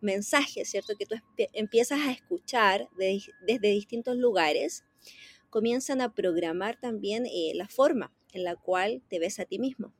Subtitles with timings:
[0.00, 0.94] mensajes, ¿cierto?
[0.98, 1.16] Que tú
[1.52, 4.84] empiezas a escuchar desde distintos lugares,
[5.50, 9.92] comienzan a programar también eh, la forma en la cual te ves a ti mismo.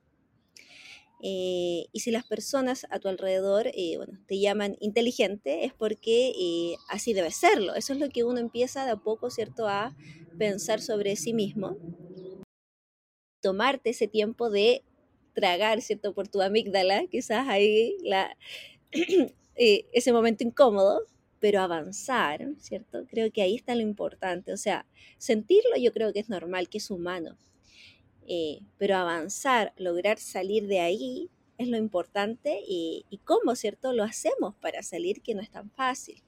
[1.21, 6.77] Eh, y si las personas a tu alrededor eh, bueno, te llaman inteligente, es porque
[6.89, 7.75] así debe serlo.
[7.75, 9.97] Eso es lo que uno empieza de a poco, ¿cierto?, a
[10.39, 11.77] pensar sobre sí mismo.
[13.41, 14.83] Tomarte ese tiempo de
[15.35, 18.37] tragar, ¿cierto?, por tu amígdala, quizás ahí la,
[19.59, 21.03] ese momento incómodo,
[21.41, 23.05] pero avanzar, ¿cierto?
[23.09, 24.53] Creo que ahí está lo importante.
[24.53, 24.87] O sea,
[25.19, 27.37] sentirlo yo creo que es normal, que es humano.
[28.27, 33.93] Eh, pero avanzar, lograr salir de ahí es lo importante y, cómo, ¿cierto?
[33.93, 36.23] Lo hacemos para salir, que no es tan fácil.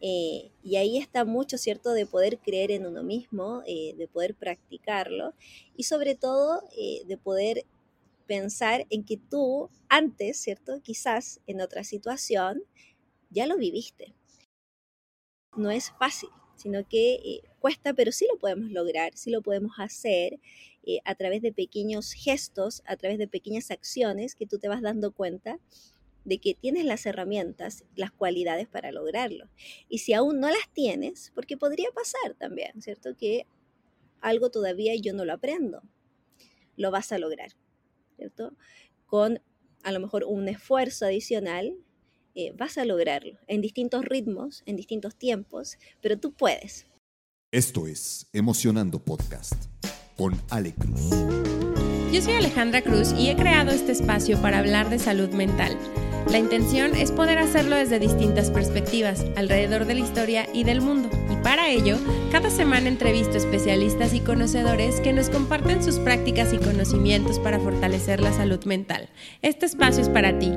[0.00, 1.92] Eh, y ahí está mucho, ¿cierto?
[1.92, 5.34] De poder creer en uno mismo, eh, de poder practicarlo
[5.76, 6.60] y sobre todo
[7.06, 7.64] de poder
[8.26, 10.80] pensar en que tú antes, ¿cierto?
[10.82, 12.62] Quizás en otra situación
[13.30, 14.14] ya lo viviste
[15.56, 19.72] no es fácil, sino que eh, cuesta, pero sí lo podemos lograr, sí lo podemos
[19.78, 20.40] hacer
[20.84, 24.82] eh, a través de pequeños gestos, a través de pequeñas acciones que tú te vas
[24.82, 25.58] dando cuenta
[26.24, 29.48] de que tienes las herramientas, las cualidades para lograrlo.
[29.88, 33.16] Y si aún no las tienes, porque podría pasar también, ¿cierto?
[33.16, 33.46] Que
[34.20, 35.82] algo todavía yo no lo aprendo,
[36.76, 37.50] lo vas a lograr,
[38.22, 38.54] ¿cierto?
[39.06, 39.40] Con
[39.82, 41.74] a lo mejor un esfuerzo adicional,
[42.36, 46.86] eh, vas a lograrlo en distintos ritmos, en distintos tiempos, pero tú puedes.
[47.50, 49.66] Esto es Emocionando Podcast
[50.16, 51.10] con Ale Cruz.
[52.12, 55.76] Yo soy Alejandra Cruz y he creado este espacio para hablar de salud mental.
[56.30, 61.10] La intención es poder hacerlo desde distintas perspectivas, alrededor de la historia y del mundo.
[61.42, 61.98] Para ello,
[62.30, 68.20] cada semana entrevisto especialistas y conocedores que nos comparten sus prácticas y conocimientos para fortalecer
[68.20, 69.08] la salud mental.
[69.42, 70.52] Este espacio es para ti.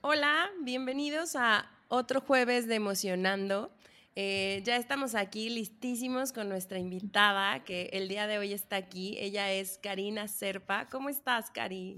[0.00, 3.70] Hola, bienvenidos a otro jueves de Emocionando.
[4.16, 9.18] Eh, ya estamos aquí listísimos con nuestra invitada que el día de hoy está aquí.
[9.18, 10.88] Ella es Karina Serpa.
[10.88, 11.96] ¿Cómo estás, Cari?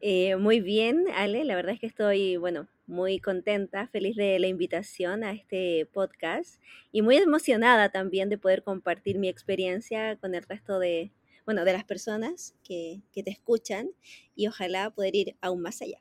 [0.00, 1.44] Eh, muy bien, Ale.
[1.44, 6.60] La verdad es que estoy, bueno, muy contenta, feliz de la invitación a este podcast
[6.92, 11.12] y muy emocionada también de poder compartir mi experiencia con el resto de,
[11.44, 13.90] bueno, de las personas que, que te escuchan
[14.34, 16.00] y ojalá poder ir aún más allá.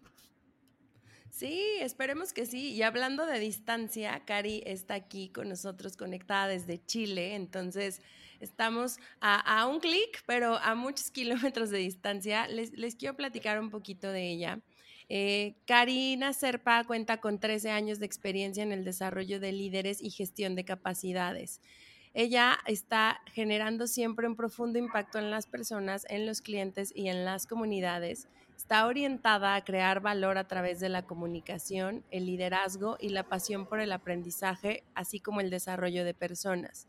[1.30, 2.74] Sí, esperemos que sí.
[2.74, 8.02] Y hablando de distancia, Cari está aquí con nosotros conectada desde Chile, entonces
[8.40, 12.48] estamos a, un clic, pero a muchos kilómetros de distancia.
[12.48, 14.60] Les, quiero platicar un poquito de ella.
[15.10, 20.12] Eh, Karina Serpa cuenta con 13 años de experiencia en el desarrollo de líderes y
[20.12, 21.62] gestión de capacidades.
[22.14, 27.26] Ella está generando siempre un profundo impacto en las personas, en los clientes y en
[27.26, 28.28] las comunidades
[28.60, 33.66] Está orientada a crear valor a través de la comunicación, el liderazgo y la pasión
[33.66, 36.89] por el aprendizaje, así como el desarrollo de personas.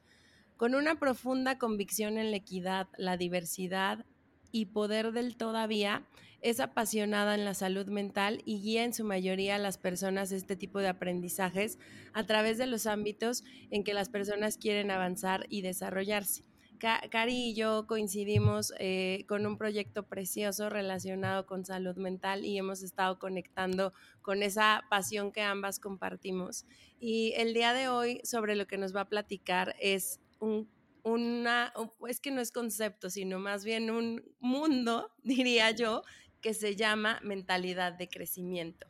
[0.61, 4.05] Con una profunda convicción en la equidad, la diversidad
[4.53, 6.07] y poder del todavía,
[6.43, 10.57] es apasionada en la salud mental y guía en su mayoría a las personas este
[10.57, 11.79] tipo de aprendizajes
[12.13, 16.45] a través de los ámbitos en que las personas quieren avanzar y desarrollarse.
[16.79, 22.83] Cari y yo coincidimos eh, con un proyecto precioso relacionado con salud mental y hemos
[22.83, 26.67] estado conectando con esa pasión que ambas compartimos.
[26.99, 30.69] Y el día de hoy sobre lo que nos va a platicar es un,
[31.03, 31.73] una,
[32.09, 36.03] es que no es concepto, sino más bien un mundo, diría yo,
[36.41, 38.87] que se llama mentalidad de crecimiento.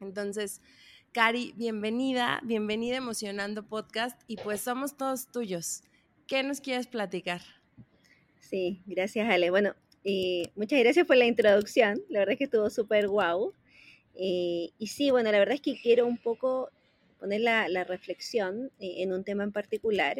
[0.00, 0.60] Entonces,
[1.12, 5.82] Cari, bienvenida, bienvenida Emocionando Podcast y pues somos todos tuyos.
[6.26, 7.42] ¿Qué nos quieres platicar?
[8.40, 9.50] Sí, gracias Ale.
[9.50, 9.74] Bueno,
[10.04, 12.02] eh, muchas gracias por la introducción.
[12.08, 13.52] La verdad es que estuvo súper guau.
[14.14, 16.70] Eh, y sí, bueno, la verdad es que quiero un poco
[17.18, 20.18] poner la, reflexión eh, en un tema en particular,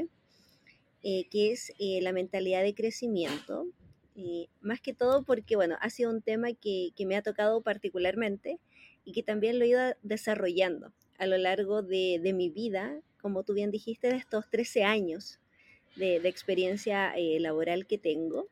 [1.30, 3.66] que es la mentalidad de crecimiento.
[4.62, 8.58] más que todo porque, bueno, ha sido un tema que, me ha tocado particularmente
[9.04, 13.44] y que también lo he ido desarrollando a lo largo de, de mi vida, como
[13.44, 15.40] tú bien dijiste, de estos 13 años
[15.96, 18.48] de, experiencia eh, laboral que tengo.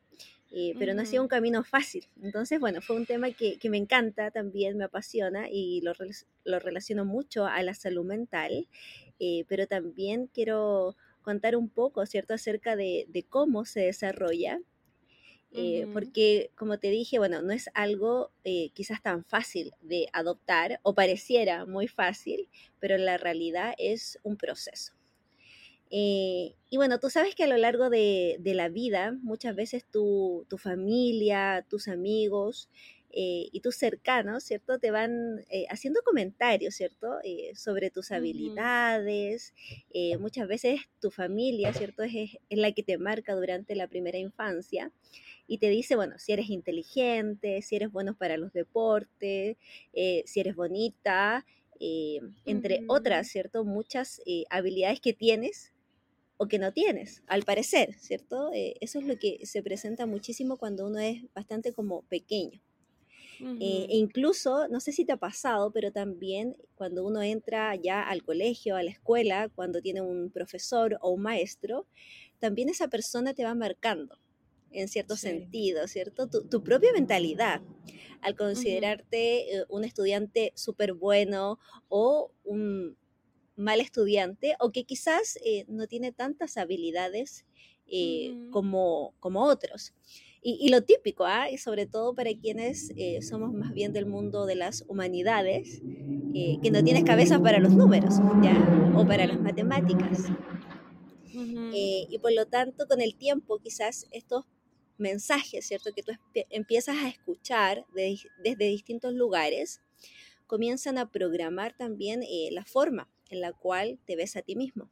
[0.55, 2.05] Eh, pero no ha sido un camino fácil.
[2.21, 5.93] Entonces, bueno, fue un tema que, me encanta también, me apasiona y lo,
[6.43, 8.67] lo, relaciono mucho a la salud mental,
[9.19, 14.59] eh, pero también quiero contar un poco, ¿cierto?, acerca de, cómo se desarrolla,
[15.93, 18.31] porque como te dije, bueno, no es algo
[18.73, 22.49] quizás tan fácil de adoptar o pareciera muy fácil,
[22.79, 24.93] pero la realidad es un proceso.
[25.95, 30.43] Eh, y bueno, tú sabes que a lo largo de, la vida, muchas veces tu,
[30.49, 32.67] tu familia, tus amigos,
[33.15, 34.79] eh, y tus cercanos, ¿cierto?
[34.79, 37.19] Te van eh, haciendo comentarios, ¿cierto?
[37.23, 39.53] Eh, sobre tus habilidades.
[40.19, 42.01] muchas veces tu familia, ¿cierto?
[42.01, 42.15] Es,
[42.49, 44.91] es, la que te marca durante la primera infancia
[45.45, 49.57] y te dice, bueno, si eres inteligente, si eres bueno para los deportes,
[50.25, 51.45] si eres bonita,
[52.45, 53.63] entre otras, ¿cierto?
[53.63, 55.71] Muchas habilidades que tienes
[56.37, 58.49] o que no tienes, al parecer, ¿cierto?
[58.53, 62.59] eso es lo que se presenta muchísimo cuando uno es bastante como pequeño.
[63.39, 68.01] Eh, e incluso, no sé si te ha pasado, pero también cuando uno entra ya
[68.01, 71.87] al colegio, a la escuela, cuando tiene un profesor o un maestro,
[72.39, 74.19] también esa persona te va marcando
[74.71, 76.27] en cierto sentido, ¿cierto?
[76.27, 77.61] Tu, propia mentalidad.
[78.21, 81.59] Al considerarte eh, un estudiante súper bueno
[81.89, 82.97] o un
[83.55, 87.45] mal estudiante, o que quizás eh, no tiene tantas habilidades
[88.49, 89.93] como, como otros.
[90.45, 91.49] Y, lo típico, ¿ah?
[91.49, 95.81] y sobre todo para quienes eh, somos más bien del mundo de las humanidades,
[96.33, 98.93] eh, que no tienes cabeza para los números ¿ya?
[98.93, 100.25] o para las matemáticas.
[101.33, 104.43] Eh, y por lo tanto, con el tiempo, quizás estos
[104.97, 105.91] mensajes, ¿cierto?
[105.95, 106.11] Que tú
[106.49, 109.81] empiezas a escuchar desde distintos lugares,
[110.45, 114.89] comienzan a programar también la forma en la cual te ves a ti mismo.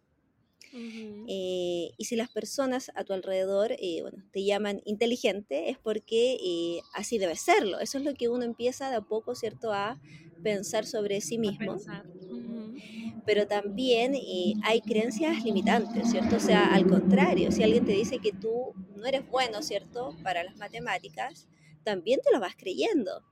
[1.27, 6.35] Eh, y si las personas a tu alrededor eh, bueno, te llaman inteligente, es porque
[6.44, 7.79] eh, así debe serlo.
[7.79, 10.00] Eso es lo que uno empieza de a poco, ¿cierto?, a
[10.44, 11.77] pensar sobre sí mismo.
[13.25, 14.13] Pero también
[14.63, 16.38] hay creencias limitantes, ¿cierto?
[16.38, 20.44] O sea, al contrario, si alguien te dice que tú no eres bueno, ¿cierto?, para
[20.44, 21.47] las matemáticas,
[21.83, 23.24] también te lo vas creyendo.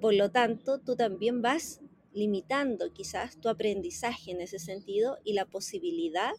[0.00, 1.80] por lo tanto, tú también vas
[2.14, 6.32] limitando quizás tu aprendizaje en ese sentido y la posibilidad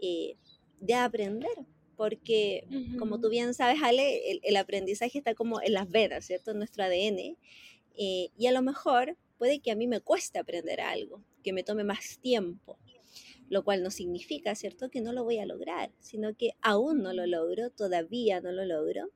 [0.00, 0.36] eh,
[0.80, 1.50] de aprender.
[1.96, 2.66] Porque,
[2.98, 6.52] como tú bien sabes, Ale, el, aprendizaje está como en las venas, ¿cierto?
[6.52, 7.36] En nuestro ADN.
[7.94, 11.62] Eh, y a lo mejor puede que a mí me cueste aprender algo, que me
[11.62, 12.78] tome más tiempo,
[13.50, 17.12] lo cual no significa, ¿cierto?, que no lo voy a lograr, sino que aún no
[17.12, 19.10] lo logro, todavía no lo logro.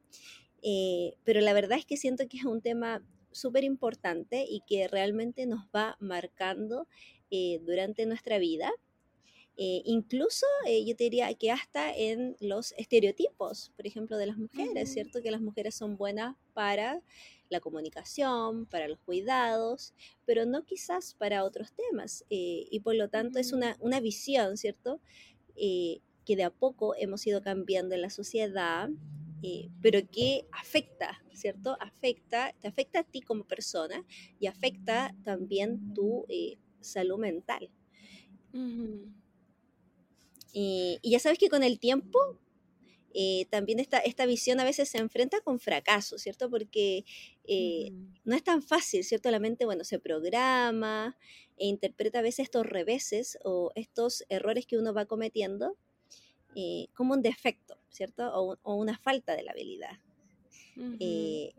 [0.62, 3.02] Eh, pero la verdad es que siento que es un tema
[3.34, 6.86] súper importante y que realmente nos va marcando
[7.30, 8.70] eh, durante nuestra vida.
[9.56, 14.36] Eh, incluso eh, yo te diría que hasta en los estereotipos, por ejemplo, de las
[14.36, 15.22] mujeres, ¿cierto?
[15.22, 17.02] Que las mujeres son buenas para
[17.50, 19.94] la comunicación, para los cuidados,
[20.24, 22.24] pero no quizás para otros temas.
[22.28, 25.00] y por lo tanto es una, una visión, ¿cierto?
[25.54, 28.88] que de a poco hemos ido cambiando en la sociedad
[29.46, 31.76] eh, pero que afecta, ¿cierto?
[31.78, 34.02] Afecta, te afecta a ti como persona
[34.40, 37.70] y afecta también tu eh, salud mental.
[40.54, 42.18] y, ya sabes que con el tiempo
[43.12, 46.48] eh, también esta, esta visión a veces se enfrenta con fracaso, ¿cierto?
[46.48, 47.04] Porque
[48.24, 49.30] no es tan fácil, ¿cierto?
[49.30, 51.18] La mente, bueno, se programa
[51.58, 55.76] e interpreta a veces estos reveses o estos errores que uno va cometiendo
[56.54, 58.30] eh, como un defecto, ¿cierto?
[58.34, 59.98] O, una falta de la habilidad.
[60.98, 61.54] Eh,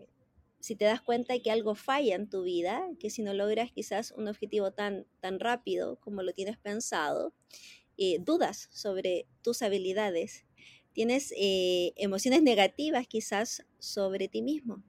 [0.59, 3.71] si te das cuenta de que algo falla en tu vida, que si no logras
[3.71, 7.33] quizás un objetivo tan, tan rápido como lo tienes pensado,
[7.97, 10.45] eh, dudas sobre tus habilidades,
[10.91, 14.83] tienes emociones negativas quizás sobre ti mismo.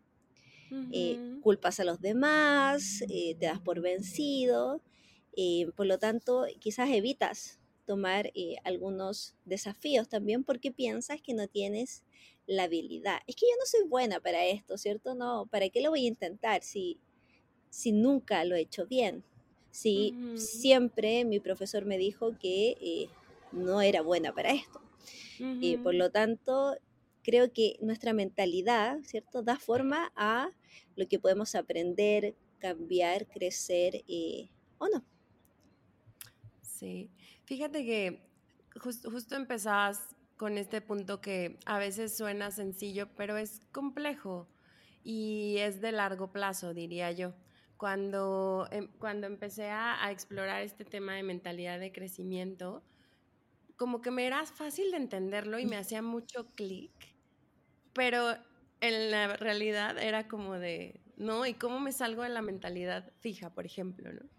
[1.42, 4.82] culpas a los demás, te das por vencido,
[5.76, 12.04] por lo tanto quizás evitas tomar eh, algunos desafíos también porque piensas que no tienes
[12.46, 13.20] la habilidad.
[13.26, 15.14] Es que yo no soy buena para esto, ¿cierto?
[15.14, 16.98] No, ¿para qué lo voy a intentar si,
[17.70, 19.24] si nunca lo he hecho bien?
[19.70, 23.08] Si siempre mi profesor me dijo que eh,
[23.52, 24.80] no era buena para esto.
[25.38, 26.76] y eh, por lo tanto,
[27.22, 29.42] creo que nuestra mentalidad, ¿cierto?
[29.42, 30.50] Da forma a
[30.96, 34.02] lo que podemos aprender, cambiar, crecer
[34.78, 35.04] o no.
[36.62, 37.10] Sí,
[37.46, 38.28] Fíjate que
[38.80, 44.48] justo empezabas con este punto que a veces suena sencillo, pero es complejo
[45.04, 47.34] y es de largo plazo, diría yo.
[47.76, 52.82] Cuando, em, cuando empecé a, explorar este tema de mentalidad de crecimiento,
[53.76, 56.92] como que me era fácil de entenderlo y me hacía mucho clic,
[57.92, 58.36] pero
[58.80, 61.46] en la realidad era como de, ¿no?
[61.46, 64.35] ¿Y cómo me salgo de la mentalidad fija, por ejemplo, ¿no?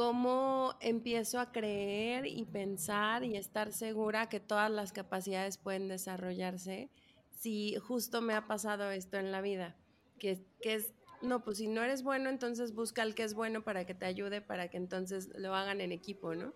[0.00, 6.88] Cómo empiezo a creer y pensar y estar segura que todas las capacidades pueden desarrollarse
[7.32, 9.76] si justo me ha pasado esto en la vida,
[10.18, 13.62] que, que es, no, pues si no eres bueno, entonces busca al que es bueno
[13.62, 16.54] para que te ayude, para que entonces lo hagan en equipo, ¿no?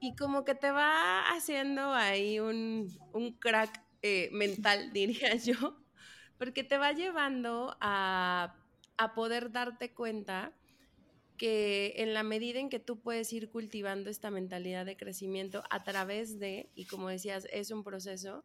[0.00, 5.76] y como que te va haciendo ahí un, un crack eh, mental, diría yo,
[6.38, 8.56] porque te va llevando a,
[8.96, 10.54] a poder darte cuenta
[11.42, 15.82] que en la medida en que tú puedes ir cultivando esta mentalidad de crecimiento a
[15.82, 18.44] través de, y como decías, es un proceso,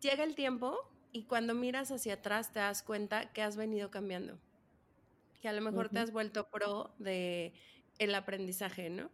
[0.00, 0.76] llega el tiempo
[1.12, 4.36] y cuando miras hacia atrás te das cuenta que has venido cambiando,
[5.40, 7.52] que a lo mejor te has vuelto pro de
[8.00, 9.12] el aprendizaje, ¿no?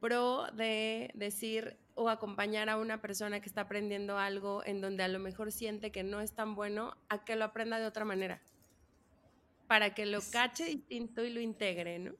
[0.00, 5.08] Pro de decir o acompañar a una persona que está aprendiendo algo en donde a
[5.08, 8.40] lo mejor siente que no es tan bueno, a que lo aprenda de otra manera
[9.72, 12.14] para que lo cache distinto y lo integre, ¿no?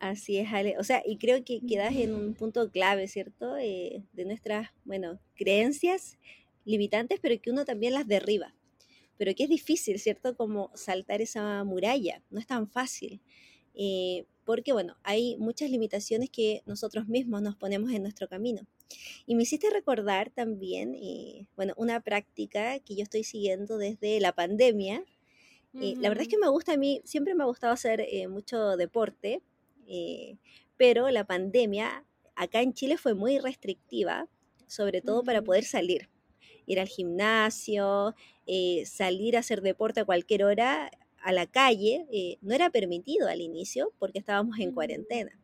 [0.00, 0.76] Así es, Ale.
[0.78, 3.56] O sea, y creo que quedas en un punto clave, ¿cierto?
[3.56, 6.18] Eh, de nuestras, bueno, creencias
[6.66, 8.54] limitantes, pero que uno también las derriba.
[9.16, 10.36] Pero que es difícil, ¿cierto?
[10.36, 12.22] Como saltar esa muralla.
[12.28, 13.22] No es tan fácil.
[13.72, 18.66] Eh, porque, bueno, hay muchas limitaciones que nosotros mismos nos ponemos en nuestro camino.
[19.24, 24.34] Y me hiciste recordar también, eh, bueno, una práctica que yo estoy siguiendo desde la
[24.34, 25.02] pandemia,
[25.74, 28.26] eh, la verdad es que me gusta a mí, siempre me ha gustado hacer eh,
[28.26, 29.42] mucho deporte,
[29.86, 30.36] eh,
[30.76, 34.28] pero la pandemia acá en Chile fue muy restrictiva,
[34.66, 36.08] sobre todo para poder salir,
[36.66, 38.14] ir al gimnasio,
[38.84, 40.90] salir a hacer deporte a cualquier hora
[41.22, 45.38] a la calle, no era permitido al inicio porque estábamos en cuarentena.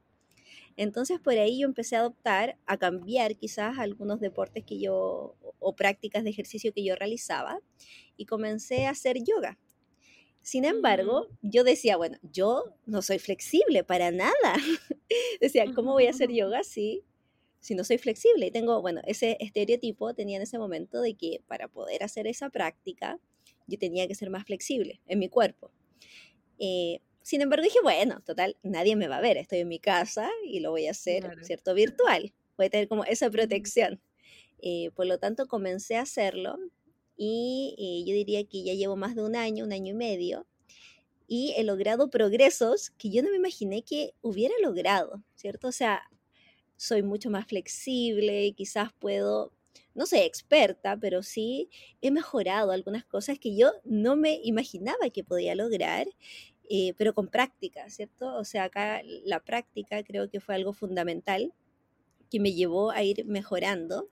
[0.76, 5.74] Entonces por ahí yo empecé a adoptar, a cambiar quizás algunos deportes que yo o
[5.74, 7.58] prácticas de ejercicio que yo realizaba
[8.16, 9.58] y comencé a hacer yoga.
[10.46, 14.54] Sin embargo, yo decía, bueno, yo no soy flexible para nada.
[15.40, 17.02] decía, ¿cómo voy a hacer yoga si,
[17.58, 18.46] si no soy flexible?
[18.46, 22.48] Y tengo, bueno, ese estereotipo tenía en ese momento de que para poder hacer esa
[22.48, 23.18] práctica,
[23.66, 25.72] yo tenía que ser más flexible en mi cuerpo.
[26.60, 30.30] Eh, sin embargo, dije, bueno, total, nadie me va a ver, estoy en mi casa
[30.44, 31.74] y lo voy a hacer, ¿cierto?
[31.74, 32.32] Virtual.
[32.56, 34.00] Voy a tener como esa protección.
[34.62, 36.56] Eh, por lo tanto, comencé a hacerlo
[37.16, 40.46] y eh, yo diría que ya llevo más de un año, un año y medio,
[41.28, 45.68] y he logrado progresos que yo no me imaginé que hubiera logrado, ¿cierto?
[45.68, 46.02] O sea,
[46.76, 49.52] soy mucho más flexible, quizás puedo,
[49.94, 51.70] no sé, experta, pero sí
[52.00, 56.06] he mejorado algunas cosas que yo no me imaginaba que podía lograr,
[56.68, 58.34] eh, pero con práctica, ¿cierto?
[58.36, 61.52] O sea, acá la práctica creo que fue algo fundamental
[62.30, 64.08] que me llevó a ir mejorando,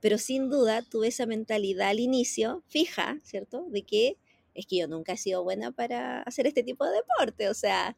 [0.00, 3.66] pero sin duda tuve esa mentalidad al inicio fija, ¿cierto?
[3.70, 4.18] De que
[4.54, 7.96] es que yo nunca he sido buena para hacer este tipo de deporte, o sea,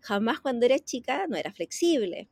[0.00, 2.28] jamás cuando era chica no era flexible.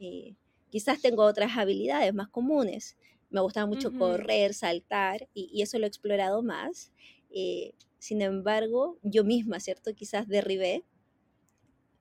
[0.00, 0.34] Eh,
[0.70, 2.96] quizás tengo otras habilidades más comunes.
[3.30, 6.92] Me gustaba mucho correr, saltar, y, eso lo he explorado más.
[7.30, 9.94] Eh, sin embargo, yo misma, ¿cierto?
[9.94, 10.84] Quizás derribé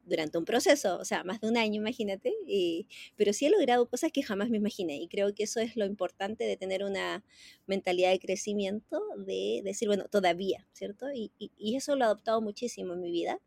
[0.06, 3.88] durante un proceso, o sea, más de un año, imagínate, y, pero sí he logrado
[3.88, 7.24] cosas que jamás me imaginé y creo que eso es lo importante de tener una
[7.68, 11.08] mentalidad de crecimiento, de decir, bueno, todavía, ¿cierto?
[11.14, 13.40] Y, y, eso lo he adoptado muchísimo en mi vida.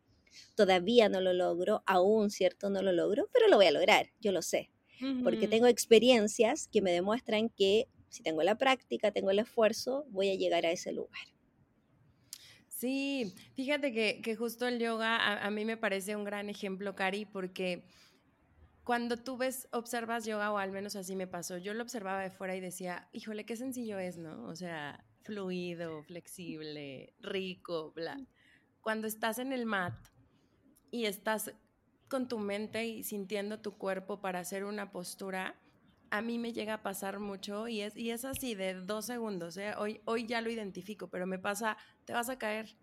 [0.55, 2.69] Todavía no lo logro, aún, ¿cierto?
[2.69, 4.69] No lo logro, pero lo voy a lograr, yo lo sé,
[5.23, 10.29] porque tengo experiencias que me demuestran que si tengo la práctica, tengo el esfuerzo, voy
[10.29, 11.34] a llegar a ese lugar.
[12.85, 17.83] Sí, fíjate que, justo el yoga a, mí me parece un gran ejemplo, Cari, porque
[18.83, 22.29] cuando tú ves, observas yoga, o al menos así me pasó, yo lo observaba de
[22.29, 24.45] fuera y decía, híjole, qué sencillo es, ¿no?
[24.45, 28.19] O sea, fluido, flexible, rico, bla.
[28.81, 29.95] Cuando estás en el mat
[30.91, 31.55] y estás
[32.07, 35.59] con tu mente y sintiendo tu cuerpo para hacer una postura,
[36.17, 39.57] a mí me llega a pasar mucho y es, y es así de dos segundos.
[39.57, 39.73] ¿eh?
[39.77, 42.75] Hoy, hoy ya lo identifico, pero me pasa, te vas a caer,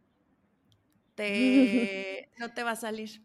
[1.14, 3.22] te, no te va a salir,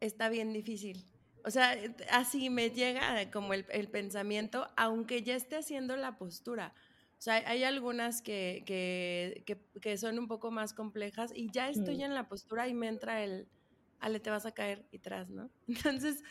[0.00, 1.04] está bien difícil.
[1.44, 1.76] O sea,
[2.10, 6.72] así me llega como el, pensamiento, aunque ya esté haciendo la postura.
[7.18, 12.14] O sea, hay algunas que, que, son un poco más complejas y ya estoy en
[12.14, 13.46] la postura y me entra el,
[14.00, 15.50] ale, te vas a caer y tras, ¿no?
[15.68, 16.22] Entonces,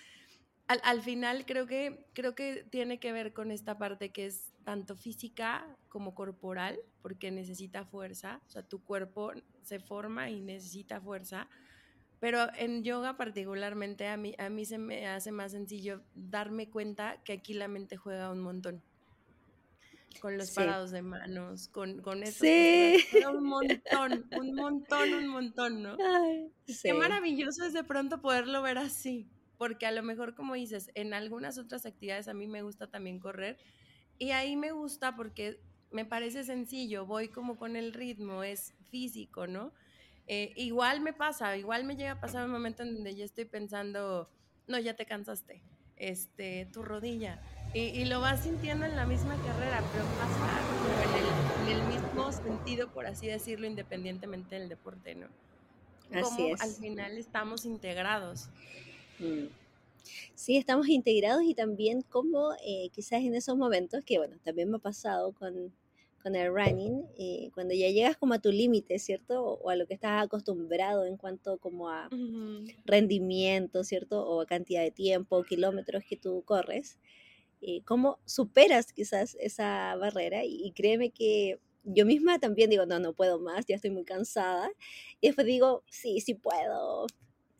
[0.67, 4.95] al, final creo que, creo que tiene que ver con esta parte que es tanto
[4.95, 11.47] física como corporal, porque necesita fuerza, o sea, tu cuerpo se forma y necesita fuerza,
[12.19, 17.21] pero en yoga particularmente a mí, a mí se me hace más sencillo darme cuenta
[17.23, 18.81] que aquí la mente juega un montón.
[20.21, 22.45] Con los parados de manos, con, con eso.
[22.45, 23.03] Sí.
[23.27, 25.97] Un montón, un montón, un montón, ¿no?
[26.81, 29.27] Qué maravilloso es de pronto poderlo ver así
[29.63, 33.17] porque a lo mejor, como dices, en algunas otras actividades a mí me gusta también
[33.17, 33.57] correr
[34.19, 35.57] y ahí me gusta porque
[35.89, 39.71] me parece sencillo, voy como con el ritmo, es físico, ¿no?
[40.27, 43.45] Eh, igual me pasa, igual me llega a pasar un momento en donde yo estoy
[43.45, 44.29] pensando,
[44.67, 45.61] no, ya te cansaste.
[45.95, 47.41] este, tu rodilla.
[47.73, 50.59] Y, lo vas sintiendo en la misma carrera, pero pasa
[51.63, 55.27] en el, mismo sentido, por así decirlo, independientemente del deporte, ¿no?
[56.21, 58.49] Como al final estamos integrados.
[59.23, 59.47] Mm.
[60.35, 64.77] Sí, estamos integrados y también como eh, quizás en esos momentos, que bueno, también me
[64.77, 65.73] ha pasado con,
[66.21, 69.43] con el running, eh, cuando ya llegas como a tu límite, ¿cierto?
[69.43, 72.09] O, a lo que estás acostumbrado en cuanto como a
[72.85, 74.25] rendimiento, ¿cierto?
[74.27, 76.97] O a cantidad de tiempo, kilómetros que tú corres,
[77.61, 80.43] eh, ¿cómo superas quizás esa barrera?
[80.45, 84.69] Y, créeme que yo misma también digo, no, no puedo más, ya estoy muy cansada.
[85.21, 87.07] Y después digo, sí, sí puedo,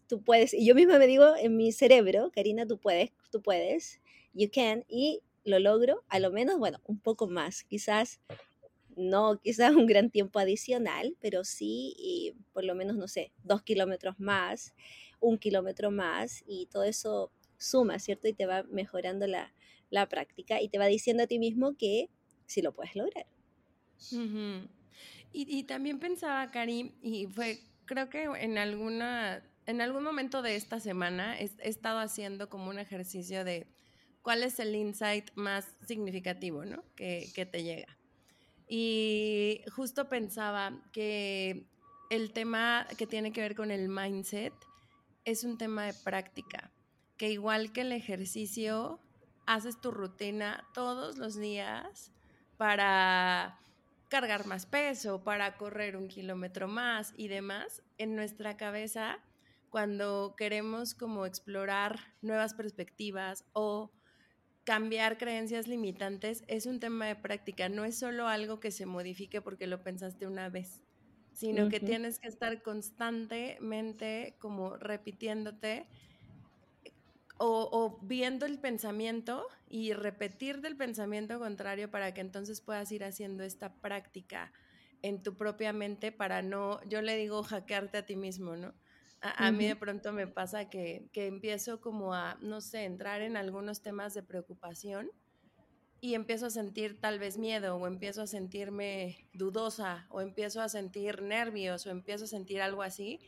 [0.07, 0.53] tú puedes.
[0.53, 4.01] Y yo misma me digo en mi cerebro, Karina, tú puedes, tú puedes,
[4.33, 4.86] you can.
[4.88, 8.19] Y lo logro, a lo menos, bueno, un poco más, quizás
[8.95, 14.19] no quizás un gran tiempo adicional, pero sí por lo menos, no sé, dos kilómetros
[14.19, 14.74] más,
[15.19, 18.27] un kilómetro más y todo eso suma, ¿cierto?
[18.27, 19.53] Y te va mejorando la,
[20.10, 22.10] práctica y te va diciendo a ti mismo que
[22.48, 23.27] sí lo puedes lograr.
[25.31, 30.79] y, también pensaba, Cari, y fue, creo que en alguna, en algún momento de esta
[30.79, 33.67] semana he estado haciendo como un ejercicio de
[34.22, 36.84] cuál es el insight más significativo, ¿no?
[36.96, 37.98] Que, que te llega.
[38.67, 41.65] Y justo pensaba que
[42.10, 44.53] el tema que tiene que ver con el mindset
[45.25, 46.72] es un tema de práctica,
[47.17, 49.00] que igual que el ejercicio,
[49.46, 52.12] haces tu rutina todos los días
[52.58, 53.60] para
[54.10, 59.20] cargar más peso, para correr un kilómetro más y demás, en nuestra cabeza,
[59.74, 63.92] cuando queremos como explorar nuevas perspectivas o
[64.65, 69.42] cambiar creencias limitantes es un tema de práctica, no es solo algo que se modifique
[69.42, 70.84] porque lo pensaste una vez,
[71.32, 75.88] sino que tienes que estar constantemente como repitiéndote
[77.39, 83.44] o, viendo el pensamiento y repetir del pensamiento contrario para que entonces puedas ir haciendo
[83.44, 84.53] esta práctica
[85.01, 88.75] en tu propia mente para no, yo le digo hackearte a ti mismo, ¿no?
[89.25, 93.82] A, mí de pronto me pasa que, empiezo como a, no sé, entrar en algunos
[93.82, 95.12] temas de preocupación
[96.02, 100.67] y empiezo a sentir tal vez miedo o empiezo a sentirme dudosa o empiezo a
[100.67, 103.21] sentir nervios o empiezo a sentir algo así.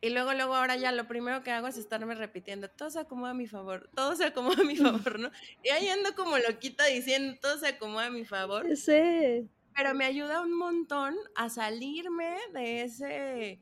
[0.00, 3.32] Y luego, luego ahora ya lo primero que hago es estarme repitiendo, todo se acomoda
[3.32, 5.30] a mi favor, todo se acomoda a mi favor, ¿no?
[5.62, 8.74] Y ahí ando como loquita diciendo, todo se acomoda a mi favor.
[8.74, 9.50] Sí.
[9.74, 13.60] Pero me ayuda un montón a salirme de ese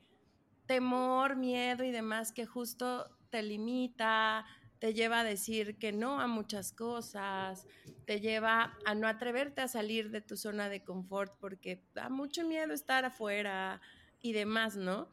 [0.65, 4.45] temor, miedo y demás que justo te limita,
[4.79, 7.65] te lleva a decir que no a muchas cosas,
[8.05, 12.45] te lleva a no atreverte a salir de tu zona de confort porque da mucho
[12.45, 13.81] miedo estar afuera
[14.21, 15.09] y demás, ¿no?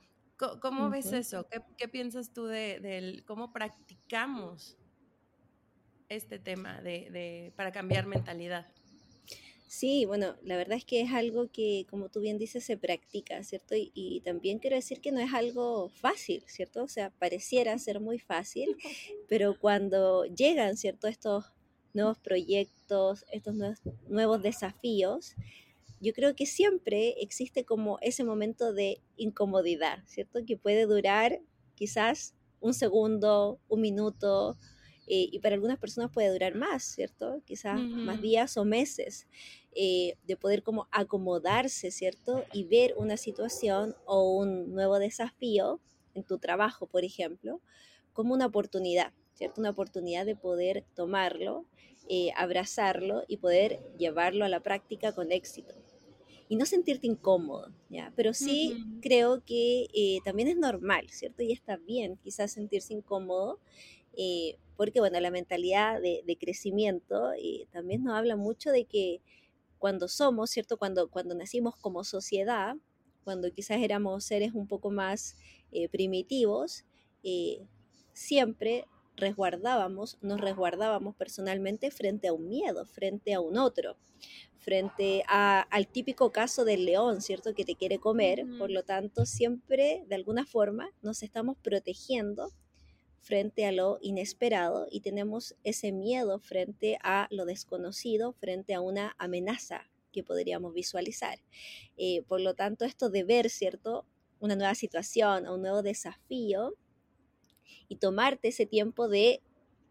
[0.61, 1.47] ¿Cómo, ves eso?
[1.77, 4.77] ¿Qué, piensas tú de, cómo practicamos
[6.09, 8.67] este tema de, para cambiar mentalidad?
[9.73, 13.43] Sí, bueno, la verdad es que es algo que, como tú bien dices, se practica,
[13.43, 13.75] ¿cierto?
[13.75, 16.83] Y, también quiero decir que no es algo fácil, ¿cierto?
[16.83, 18.77] O sea, pareciera ser muy fácil,
[19.31, 21.09] pero cuando llegan, ¿cierto?
[21.09, 21.55] Estos
[21.95, 23.79] nuevos proyectos, estos nuevos,
[24.11, 25.37] nuevos desafíos,
[26.03, 30.41] yo creo que siempre existe como ese momento de incomodidad, ¿cierto?
[30.47, 31.41] Que puede durar
[31.77, 34.59] quizás un segundo, un minuto,
[35.15, 37.43] eh, y para algunas personas puede durar más, ¿cierto?
[37.45, 39.27] Quizás más días o meses.
[39.75, 42.47] Eh, de poder como acomodarse, ¿cierto?
[42.55, 45.81] Y ver una situación o un nuevo desafío
[46.15, 47.61] en tu trabajo, por ejemplo,
[48.15, 49.61] como una oportunidad, ¿cierto?
[49.61, 51.67] Una oportunidad de poder tomarlo,
[52.09, 55.75] eh, abrazarlo y poder llevarlo a la práctica con éxito.
[56.49, 58.15] Y no sentirte incómodo, ¿ya?
[58.17, 61.43] Pero sí creo que eh, también es normal, ¿cierto?
[61.43, 63.59] Y está bien quizás sentirse incómodo,
[64.77, 67.31] porque, bueno, la mentalidad de, de crecimiento
[67.71, 69.21] también nos habla mucho de que
[69.79, 70.77] cuando somos, ¿cierto?
[70.77, 72.77] Cuando, cuando nacimos como sociedad,
[73.25, 75.37] cuando quizás éramos seres un poco más
[75.73, 76.85] eh, primitivos,
[77.25, 77.67] eh,
[78.13, 83.97] siempre resguardábamos, nos resguardábamos personalmente frente a un miedo, frente a un otro,
[84.59, 87.53] frente al típico caso del león, ¿cierto?
[87.53, 92.53] Que te quiere comer, por lo tanto, siempre de alguna forma nos estamos protegiendo
[93.23, 99.15] frente a lo inesperado y tenemos ese miedo frente a lo desconocido, frente a una
[99.17, 101.39] amenaza que podríamos visualizar.
[101.97, 104.05] Eh, por lo tanto, esto de ver, ¿cierto?
[104.41, 106.75] Una nueva situación, un nuevo desafío
[107.89, 109.41] y tomarte ese tiempo de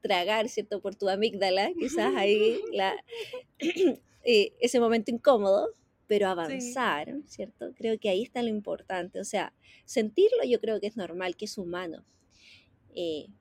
[0.02, 0.82] tragar, ¿cierto?
[0.82, 2.60] Por tu amígdala, quizás ahí
[4.24, 5.70] eh, ese momento incómodo,
[6.06, 7.72] pero avanzar, ¿cierto?
[7.78, 9.22] Creo que ahí está lo importante.
[9.22, 9.54] O sea,
[9.86, 12.04] sentirlo yo creo que es normal, que es humano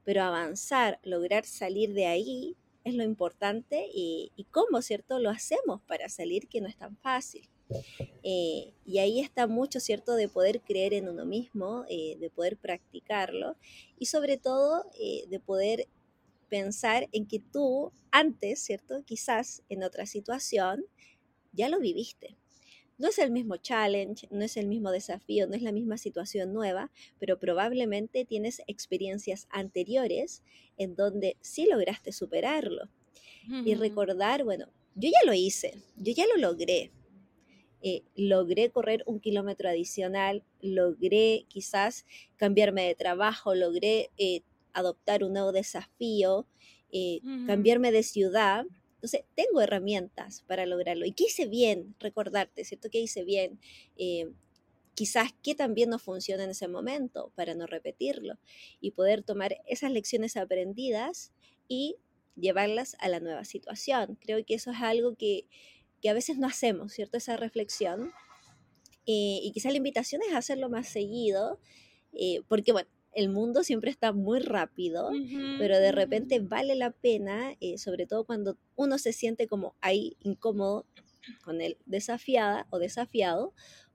[0.05, 5.19] pero avanzar, lograr salir de ahí es lo importante y, cómo, ¿cierto?
[5.19, 7.49] Lo hacemos para salir, que no es tan fácil.
[8.25, 12.57] Eh, y ahí está mucho, ¿cierto?, de poder creer en uno mismo, eh, de poder
[12.57, 13.57] practicarlo
[13.99, 15.87] y sobre todo eh, de poder
[16.49, 20.85] pensar en que tú antes, ¿cierto?, quizás en otra situación,
[21.53, 22.37] ya lo viviste.
[23.01, 26.53] No es el mismo challenge, no es el mismo desafío, no es la misma situación
[26.53, 30.43] nueva, pero probablemente tienes experiencias anteriores
[30.77, 32.91] en donde sí lograste superarlo.
[33.65, 36.93] Y recordar, bueno, yo ya lo hice, yo ya lo logré,
[37.81, 42.05] eh, logré correr un kilómetro adicional, logré quizás
[42.37, 44.43] cambiarme de trabajo, logré eh,
[44.75, 46.47] adoptar un nuevo desafío,
[46.93, 48.67] eh, cambiarme de ciudad.
[49.01, 51.07] Entonces, tengo herramientas para lograrlo.
[51.07, 51.95] ¿Y qué hice bien?
[51.99, 52.91] Recordarte, ¿cierto?
[52.91, 53.59] ¿Qué hice bien?
[54.95, 58.35] quizás qué también no funciona en ese momento para no repetirlo
[58.81, 61.33] y poder tomar esas lecciones aprendidas
[61.69, 61.97] y
[62.37, 64.19] llevarlas a la nueva situación.
[64.21, 65.47] Creo que eso es algo que
[66.01, 67.19] que a veces no hacemos, ¿cierto?
[67.19, 68.13] Esa reflexión.
[69.07, 71.61] Eh, y quizá la invitación es hacerlo más seguido,
[72.13, 75.11] eh, porque bueno, el mundo siempre está muy rápido,
[75.59, 80.17] pero de repente vale la pena, eh, sobre todo cuando uno se siente como ahí
[80.21, 80.87] incómodo
[81.43, 83.53] con el desafiada o desafiado,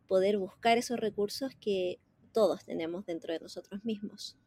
[0.08, 1.99] poder buscar esos recursos que
[2.34, 4.38] todos tenemos dentro de nosotros mismos.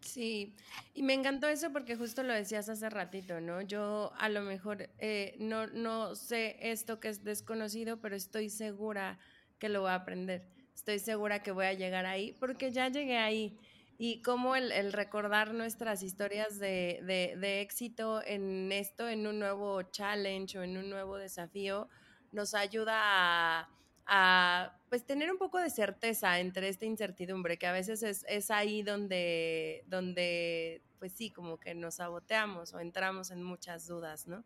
[0.00, 0.54] Sí,
[0.94, 3.60] y me encantó eso porque justo lo decías hace ratito, ¿no?
[3.62, 9.18] Yo a lo mejor eh, no, no sé esto que es desconocido, pero estoy segura
[9.58, 10.48] que lo voy a aprender.
[10.78, 13.58] Estoy segura que voy a llegar ahí porque ya llegué ahí.
[13.98, 19.40] Y como el, el recordar nuestras historias de, de, de éxito en esto, en un
[19.40, 21.88] nuevo challenge o en un nuevo desafío,
[22.30, 23.68] nos ayuda a
[24.10, 28.50] a pues tener un poco de certeza entre esta incertidumbre, que a veces es, es,
[28.50, 34.44] ahí donde, donde, pues sí, como que nos saboteamos o entramos en muchas dudas, ¿no?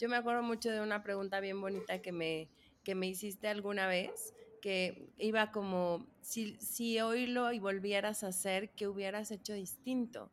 [0.00, 2.48] Yo me acuerdo mucho de una pregunta bien bonita que me,
[2.82, 8.28] que me hiciste alguna vez, que iba como, si, si hoy lo y volvieras a
[8.28, 10.32] hacer, ¿qué hubieras hecho distinto?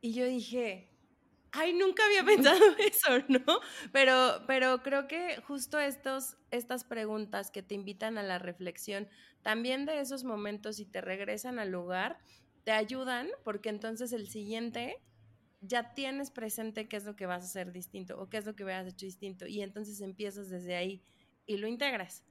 [0.00, 0.90] Y yo dije,
[1.52, 2.24] ay, nunca había
[2.56, 3.60] pensado eso, ¿no?
[3.92, 9.08] Pero, pero creo que justo estos, estas preguntas que te invitan a la reflexión,
[9.42, 12.18] también de esos momentos y te regresan al lugar,
[12.64, 15.00] te ayudan porque entonces el siguiente
[15.60, 18.56] ya tienes presente qué es lo que vas a hacer distinto o qué es lo
[18.56, 21.04] que hubieras hecho distinto y entonces empiezas desde ahí
[21.46, 22.24] y lo integras.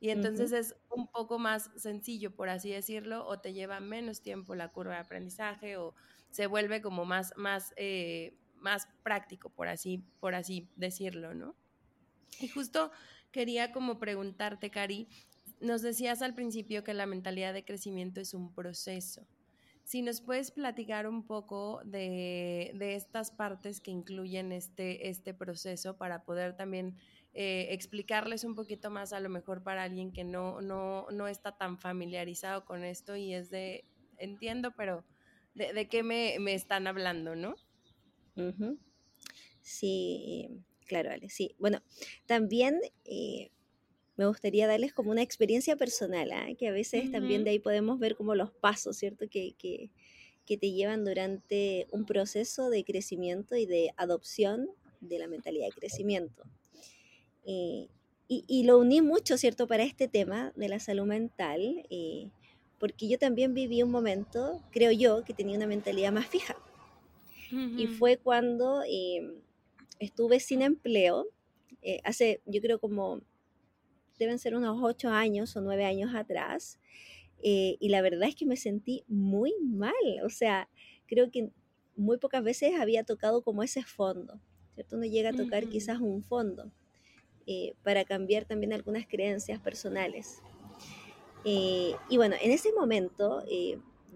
[0.00, 4.54] Y entonces es un poco más sencillo, por así decirlo, o te lleva menos tiempo
[4.54, 5.94] la curva de aprendizaje o
[6.30, 11.56] se vuelve como más, más eh, más práctico, por así, por así decirlo, ¿no?
[12.38, 12.90] Y justo
[13.32, 15.08] quería como preguntarte, Cari,
[15.60, 19.26] nos decías al principio que la mentalidad de crecimiento es un proceso.
[19.84, 26.22] Si nos puedes platicar un poco de, estas partes que incluyen este, este proceso para
[26.22, 26.96] poder también
[27.32, 31.56] eh, explicarles un poquito más a lo mejor para alguien que no, no, no está
[31.56, 33.84] tan familiarizado con esto y es de,
[34.18, 35.04] entiendo, pero
[35.54, 37.54] de, de qué me, me, están hablando, ¿no?
[39.62, 40.48] Sí,
[40.86, 41.54] claro, Ale, sí.
[41.58, 41.82] Bueno,
[42.26, 43.50] también eh,
[44.16, 46.48] me gustaría darles como una experiencia personal, ¿ah?
[46.58, 49.28] que a veces también de ahí podemos ver como los pasos, ¿cierto?
[49.30, 49.90] Que, que,
[50.58, 54.68] te llevan durante un proceso de crecimiento y de adopción
[55.00, 56.42] de la mentalidad de crecimiento.
[57.52, 57.88] Eh,
[58.32, 62.30] y, lo uní mucho, ¿cierto?, para este tema de la salud mental, eh,
[62.78, 66.54] porque yo también viví un momento, creo yo, que tenía una mentalidad más fija.
[67.50, 69.32] Y fue cuando em,
[69.98, 71.26] estuve sin empleo,
[71.82, 73.20] eh, hace yo creo como,
[74.16, 76.78] deben ser unos ocho años o nueve años atrás,
[77.42, 79.92] eh, y la verdad es que me sentí muy mal,
[80.24, 80.68] o sea,
[81.08, 81.50] creo que
[81.96, 84.40] muy pocas veces había tocado como ese fondo,
[84.76, 84.94] ¿cierto?
[84.94, 86.70] Uno llega a tocar quizás un fondo
[87.46, 90.42] eh, para cambiar también algunas creencias personales.
[91.44, 93.42] y bueno, en ese momento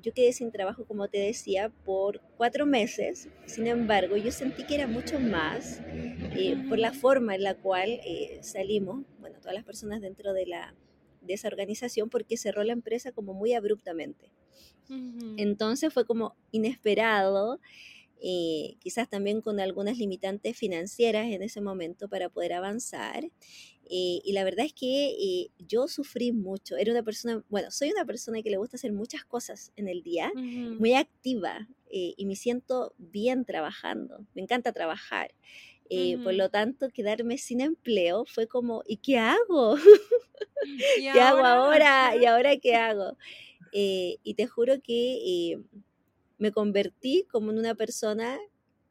[0.05, 3.31] yo quedé sin trabajo, como te decía, por cuatro meses.
[3.47, 5.81] Sin embargo, yo sentí que era mucho más
[6.37, 10.47] eh, por la forma en la cual eh, salimos, bueno, todas las personas dentro de,
[10.47, 10.75] la,
[11.23, 14.31] de esa organización, porque cerró la empresa como muy abruptamente.
[15.39, 17.59] Entonces fue como inesperado,
[18.27, 23.25] eh, quizás también con algunas limitantes financieras en ese momento para poder avanzar.
[23.91, 26.77] Eh, y la verdad es que eh, yo sufrí mucho.
[26.77, 30.03] Era una persona, bueno, soy una persona que le gusta hacer muchas cosas en el
[30.03, 34.27] día, muy activa eh, y me siento bien trabajando.
[34.35, 35.35] Me encanta trabajar.
[36.25, 39.77] Por lo tanto, quedarme sin empleo fue como, ¿y qué hago?
[40.99, 42.17] ¿Qué hago ahora?
[42.17, 43.17] ¿Y ahora qué hago?
[43.77, 45.59] y te juro que
[46.39, 48.39] me convertí como en una persona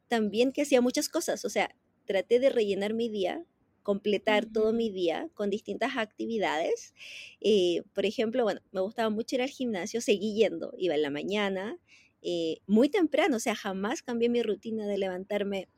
[0.08, 1.74] también que hacía muchas cosas, o sea,
[2.06, 3.44] traté de rellenar mi día
[3.84, 6.94] completar todo mi día con distintas actividades.
[7.40, 11.10] Eh, por ejemplo, bueno, me gustaba mucho ir al gimnasio, seguí yendo, iba en la
[11.10, 11.78] mañana,
[12.22, 15.68] eh, muy temprano, o sea, jamás cambié mi rutina de levantarme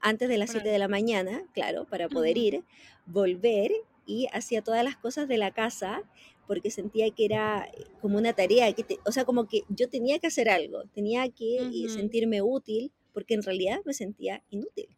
[0.00, 2.62] antes de las 7 de la mañana, claro, para poder ir,
[3.06, 3.72] volver
[4.06, 6.02] y hacía todas las cosas de la casa
[6.48, 10.26] porque sentía que era como una tarea, que o sea, como que yo tenía que
[10.26, 14.88] hacer algo, tenía que eh, sentirme útil porque en realidad me sentía inútil.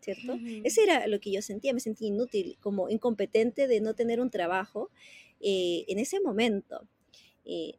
[0.00, 0.38] ¿cierto?
[0.64, 4.30] Ese era lo que yo sentía, me sentía inútil, como incompetente de no tener un
[4.30, 4.90] trabajo
[5.40, 6.86] eh, en ese momento.
[7.44, 7.74] Eh,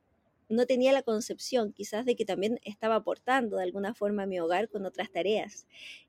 [0.52, 4.40] no tenía la concepción quizás de que también estaba aportando de alguna forma a mi
[4.40, 5.66] hogar con otras tareas.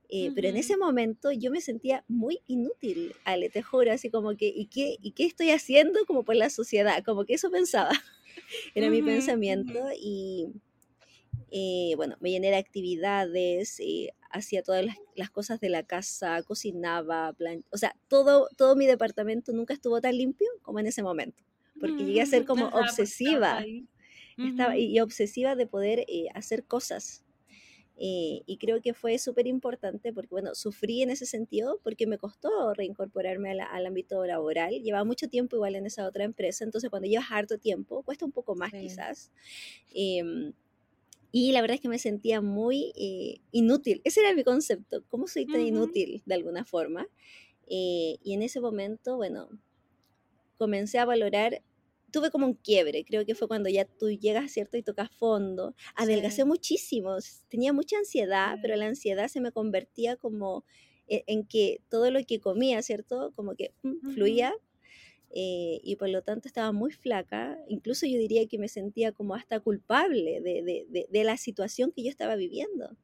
[0.09, 4.37] Eh, pero en ese momento yo me sentía muy inútil, Ale, te juro, así como
[4.37, 7.03] que, ¿y qué, ¿y qué estoy haciendo como por la sociedad?
[7.03, 7.91] Como que eso pensaba,
[8.75, 10.53] era mi pensamiento y
[11.97, 13.81] bueno, me llené de actividades,
[14.31, 17.35] hacía todas las, cosas de la casa, cocinaba,
[17.71, 21.43] o sea, todo, todo mi departamento nunca estuvo tan limpio como en ese momento,
[21.79, 23.65] porque llegué a ser mm, como obsesiva,
[24.39, 27.25] estaba, y, obsesiva de poder eh, hacer cosas.
[27.97, 32.19] Eh, y creo que fue súper importante porque, bueno, sufrí en ese sentido porque me
[32.19, 34.83] costó reincorporarme al ámbito laboral.
[34.83, 38.33] Llevaba mucho tiempo igual en esa otra empresa, entonces cuando llevas harto tiempo, cuesta un
[38.33, 39.31] poco más quizás.
[39.95, 40.53] Em,
[41.33, 44.03] y la verdad es que me sentía muy eh, inútil.
[44.05, 45.03] Ese era mi concepto.
[45.09, 47.07] ¿Cómo soy tan inútil de alguna forma?
[47.69, 49.49] Eh, y en ese momento, bueno,
[50.59, 51.63] comencé a valorar,
[52.13, 54.77] tuve como un quiebre, creo que fue cuando ya tú llegas, ¿cierto?
[54.77, 55.75] Y tocas fondo.
[55.97, 57.17] Adelgacé muchísimo,
[57.49, 60.65] tenía mucha ansiedad, pero la ansiedad se me convertía como
[61.09, 63.33] e, en, que todo lo que comía, ¿cierto?
[63.35, 64.55] Como que mm, fluía
[65.35, 69.35] eh, y por lo tanto estaba muy flaca, incluso yo diría que me sentía como
[69.35, 72.95] hasta culpable de, la situación que yo estaba viviendo,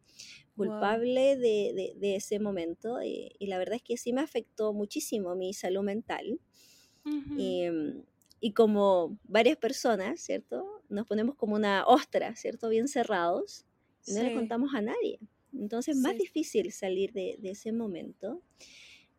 [0.55, 5.55] culpable de, ese momento eh, y la verdad es que sí me afectó muchísimo mi
[5.55, 6.39] salud mental.
[7.39, 8.03] Em,
[8.41, 10.83] y como varias personas, ¿cierto?
[10.89, 12.69] Nos ponemos como una ostra, ¿cierto?
[12.69, 13.65] Bien cerrados
[14.07, 15.19] y no le contamos a nadie.
[15.53, 18.43] Entonces es más difícil salir de, ese momento.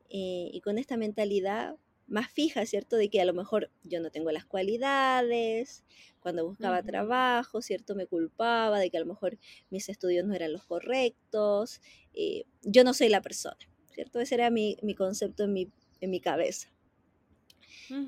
[0.09, 1.75] Eh, y con esta mentalidad
[2.07, 2.95] más fija, ¿cierto?
[2.95, 5.83] De que a lo mejor yo no tengo las cualidades,
[6.19, 7.95] cuando buscaba trabajo, ¿cierto?
[7.95, 9.37] Me culpaba de que a lo mejor
[9.69, 11.81] mis estudios no eran los correctos,
[12.13, 13.57] eh, yo no soy la persona,
[13.93, 14.19] ¿cierto?
[14.19, 16.69] Ese era mi, concepto en mi, en mi cabeza.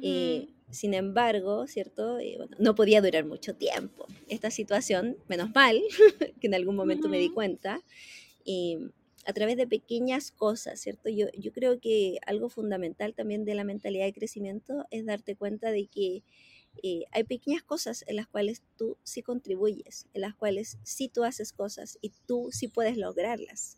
[0.04, 2.20] Eh, sin embargo, ¿cierto?
[2.20, 4.08] Eh, no podía durar mucho tiempo.
[4.28, 5.82] Esta situación, menos mal,
[6.40, 7.82] que en algún momento me di cuenta,
[9.26, 11.10] a través de pequeñas cosas, ¿cierto?
[11.10, 15.72] Yo, yo creo que algo fundamental también de la mentalidad de crecimiento es darte cuenta
[15.72, 16.24] de que
[16.84, 21.24] eh, hay pequeñas cosas en las cuales tú sí contribuyes, en las cuales sí tú
[21.24, 23.78] haces cosas y tú sí puedes lograrlas,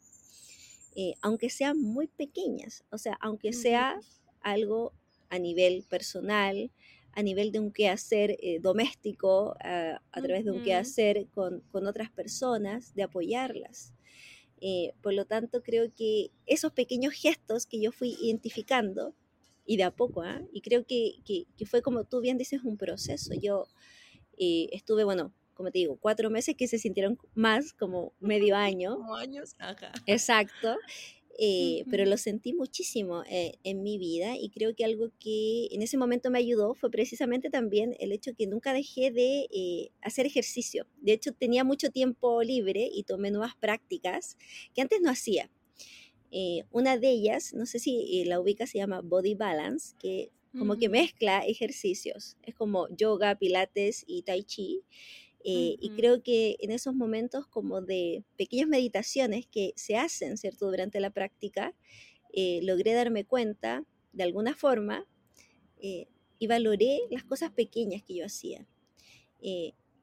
[0.95, 3.99] eh, aunque sean muy pequeñas, o sea, aunque sea
[4.41, 4.93] algo
[5.29, 6.71] a nivel personal,
[7.13, 12.09] a nivel de un quehacer eh, doméstico, a través de un quehacer con, con otras
[12.09, 13.93] personas, de apoyarlas.
[14.65, 19.13] Eh, por lo tanto, creo que esos pequeños gestos que yo fui identificando,
[19.65, 20.41] y de a poco, ¿ah?
[20.53, 23.33] y creo que, que, fue como tú bien dices, un proceso.
[23.33, 23.67] Yo
[24.37, 28.95] eh, estuve, bueno, como te digo, cuatro meses que se sintieron más como medio año.
[28.95, 29.91] Como años, ajá.
[30.05, 30.77] Exacto.
[31.39, 35.81] Eh, pero lo sentí muchísimo eh, en mi vida y creo que algo que en
[35.81, 40.27] ese momento me ayudó fue precisamente también el hecho que nunca dejé de eh, hacer
[40.27, 40.85] ejercicio.
[41.01, 44.37] De hecho, tenía mucho tiempo libre y tomé nuevas prácticas
[44.75, 45.49] que antes no hacía.
[46.71, 50.87] una de ellas, no sé si la ubica, se llama Body Balance, que como que
[50.87, 52.37] mezcla ejercicios.
[52.43, 54.83] Es como yoga, pilates y tai chi.
[55.45, 60.67] Eh, y creo que en esos momentos como de pequeñas meditaciones que se hacen, ¿cierto?
[60.67, 61.75] Durante la práctica,
[62.31, 65.05] eh, logré darme cuenta, de alguna forma,
[65.81, 66.07] eh,
[66.39, 68.67] y valoré las cosas pequeñas que yo hacía.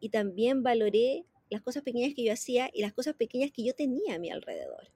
[0.02, 3.74] y también valoré las cosas pequeñas que yo hacía y las cosas pequeñas que yo
[3.74, 4.92] tenía a mi alrededor.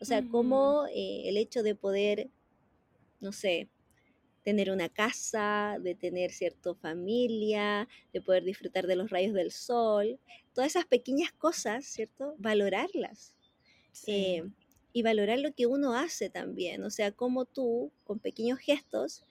[0.00, 2.28] O sea, como el hecho de poder,
[3.20, 3.70] no sé,
[4.46, 10.20] tener una casa, de tener cierta familia, de poder disfrutar de los rayos del sol,
[10.54, 12.36] todas esas pequeñas cosas, ¿cierto?
[12.38, 13.34] Valorarlas.
[14.06, 14.44] Eh,
[14.92, 19.24] y valorar lo que uno hace también, o sea, cómo tú, con pequeños gestos,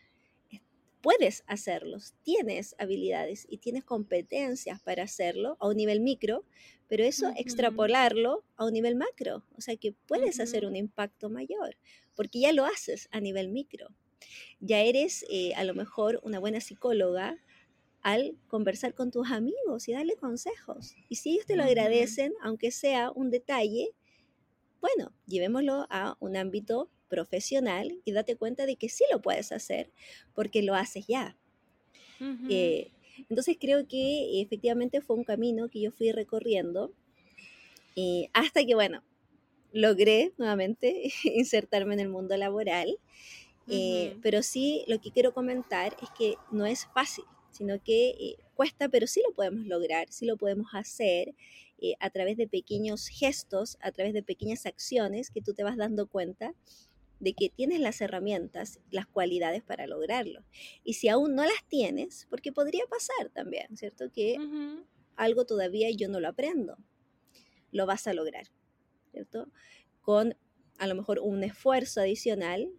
[0.99, 6.43] puedes hacerlos, tienes habilidades y tienes competencias para hacerlo a un nivel micro,
[6.89, 11.77] pero eso extrapolarlo a un nivel macro, o sea que puedes hacer un impacto mayor,
[12.15, 13.95] porque ya lo haces a nivel micro
[14.59, 17.37] ya eres eh, a lo mejor una buena psicóloga
[18.01, 20.95] al conversar con tus amigos y darle consejos.
[21.09, 23.89] Y si ellos te lo agradecen, aunque sea un detalle,
[24.79, 29.91] bueno, llevémoslo a un ámbito profesional y date cuenta de que sí lo puedes hacer
[30.33, 31.37] porque lo haces ya.
[32.49, 32.91] Eh,
[33.29, 36.93] entonces creo que efectivamente fue un camino que yo fui recorriendo
[37.95, 39.03] eh, hasta que, bueno,
[39.71, 42.97] logré nuevamente insertarme en el mundo laboral.
[43.67, 48.89] Eh, pero sí, lo que quiero comentar es que no es fácil, sino que cuesta,
[48.89, 51.35] pero sí lo podemos lograr, sí lo podemos hacer.
[51.99, 56.07] a través de pequeños gestos, a través de pequeñas acciones que tú te vas dando
[56.07, 56.53] cuenta
[57.19, 60.43] de que tienes las herramientas, las cualidades para lograrlo.
[60.83, 64.11] Y si aún no las tienes, porque podría pasar también, ¿cierto?
[64.11, 64.37] Que
[65.15, 66.77] algo todavía yo no lo aprendo,
[67.71, 68.47] lo vas a lograr,
[69.11, 69.47] ¿cierto?
[70.01, 70.35] Con
[70.77, 72.69] a lo mejor un esfuerzo adicional,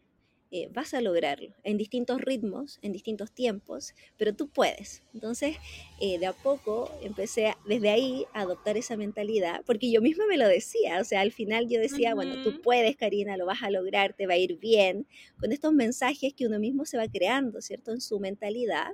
[0.52, 5.02] eh, vas a lograrlo en distintos ritmos, en distintos tiempos, pero tú puedes.
[5.12, 5.56] Entonces,
[6.00, 10.36] eh, de a poco empecé desde ahí a adoptar esa mentalidad, porque yo misma me
[10.36, 13.70] lo decía, o sea, al final yo decía, bueno, tú puedes, Karina, lo vas a
[13.70, 15.06] lograr, te va a ir bien,
[15.40, 17.90] con estos mensajes que uno mismo se va creando, ¿cierto?
[17.90, 18.92] En su mentalidad,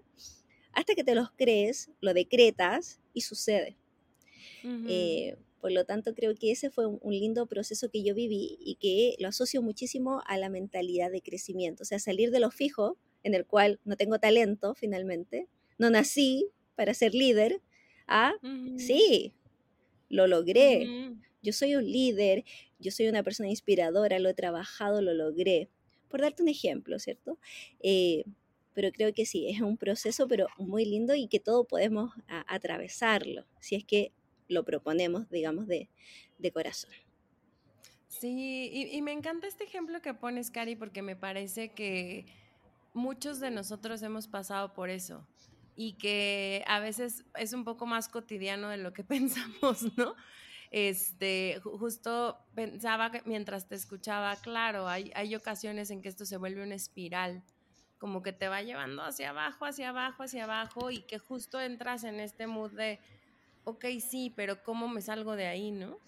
[0.72, 3.76] hasta que te los crees, lo decretas y sucede.
[5.62, 9.14] Por lo tanto, creo que ese fue un, lindo proceso que yo viví y que
[9.20, 13.34] lo asocio muchísimo a la mentalidad de crecimiento, o sea, salir de lo fijo, en
[13.34, 15.46] el cual no tengo talento finalmente,
[15.78, 17.62] no nací para ser líder,
[18.08, 18.32] a,
[18.76, 19.34] sí,
[20.08, 22.42] lo logré, yo soy un líder,
[22.80, 25.68] yo soy una persona inspiradora, lo he trabajado, lo logré.
[26.08, 27.38] Por darte un ejemplo, ¿cierto?
[27.78, 28.24] Eh,
[28.74, 32.10] pero creo que sí, es un proceso, pero muy lindo y que todo podemos
[32.48, 34.10] atravesarlo, si es que
[34.52, 35.88] lo proponemos, digamos, de,
[36.52, 36.90] corazón.
[38.08, 42.26] Sí, y, me encanta este ejemplo que pones, Cari, porque me parece que
[42.94, 45.26] muchos de nosotros hemos pasado por eso
[45.74, 50.14] y que a veces es un poco más cotidiano de lo que pensamos, ¿no?
[50.70, 56.38] Este, justo pensaba que mientras te escuchaba, claro, hay, hay ocasiones en que esto se
[56.38, 57.42] vuelve una espiral,
[57.98, 62.04] como que te va llevando hacia abajo, hacia abajo, hacia abajo y que justo entras
[62.04, 62.98] en este mood de
[63.64, 65.98] ok, sí, pero ¿cómo me salgo de ahí, no?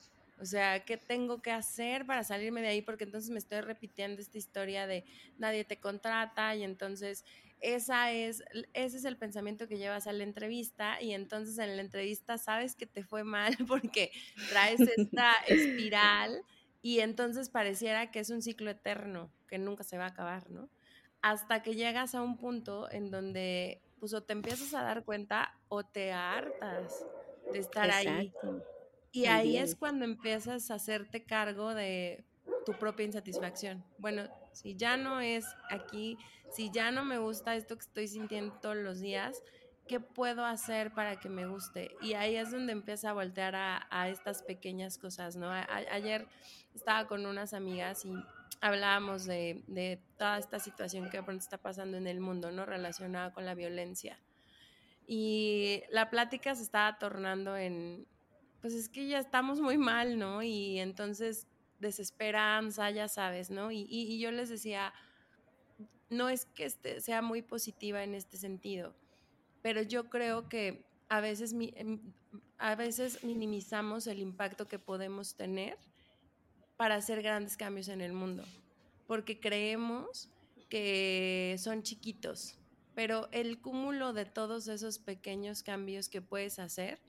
[0.41, 2.83] O sea, ¿qué tengo que hacer para salirme de ahí?
[2.83, 5.05] Porque entonces me estoy repitiendo esta historia de
[5.39, 7.25] nadie te contrata y entonces
[7.61, 8.43] esa es,
[8.75, 12.75] ese es el pensamiento que llevas a la entrevista y entonces en la entrevista sabes
[12.75, 14.11] que te fue mal porque
[14.51, 16.43] traes esta espiral
[16.83, 20.69] y entonces pareciera que es un ciclo eterno, que nunca se va a acabar, ¿no?
[21.23, 25.57] Hasta que llegas a un punto en donde pues o te empiezas a dar cuenta
[25.69, 27.07] o te hartas
[27.53, 28.33] de estar ahí.
[29.13, 32.25] Y ahí es cuando empiezas a hacerte cargo de
[32.67, 33.85] tu propia insatisfacción.
[33.99, 36.19] Bueno, si ya no es aquí,
[36.51, 39.43] si ya no me gusta esto que estoy sintiendo todos los días,
[39.87, 41.91] ¿qué puedo hacer para que me guste?
[42.01, 45.51] Y ahí es donde empieza a voltear a, estas pequeñas cosas, ¿no?
[45.51, 46.27] ayer
[46.75, 48.13] estaba con unas amigas y
[48.61, 52.67] hablábamos de, de, toda esta situación que pronto está pasando en el mundo, ¿no?
[52.67, 54.19] Relacionada con la violencia.
[55.07, 58.07] Y la plática se estaba tornando en,
[58.61, 60.43] pues es que ya estamos muy mal, ¿no?
[60.43, 61.47] Y entonces
[61.79, 63.71] desesperanza, ya sabes, ¿no?
[63.71, 64.93] Y, yo les decía,
[66.09, 68.95] no es que este sea muy positiva en este sentido,
[69.63, 72.01] pero yo creo que a veces, em,
[72.59, 75.77] a veces minimizamos el impacto que podemos tener
[76.77, 78.45] para hacer grandes cambios en el mundo,
[79.07, 80.31] porque creemos
[80.71, 82.59] que son chiquitos,
[82.95, 87.01] pero el cúmulo de todos esos pequeños cambios que puedes hacer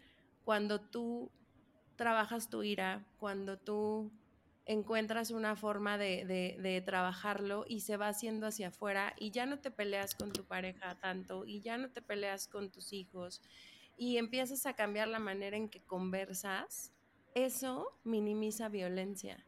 [0.44, 1.32] cuando tú
[1.96, 4.12] trabajas tu ira, cuando tú
[4.66, 9.72] encuentras una forma de, trabajarlo y se va haciendo hacia afuera y ya no te
[9.72, 13.42] peleas con tu pareja tanto y ya no te peleas con tus hijos
[13.96, 16.92] y empiezas a cambiar la manera en que conversas,
[17.34, 19.46] eso minimiza violencia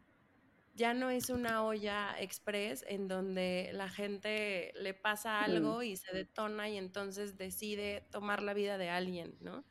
[0.78, 6.16] ya no es una olla express en donde la gente le pasa algo y se
[6.16, 9.66] detona y entonces decide tomar la vida de alguien, ¿no?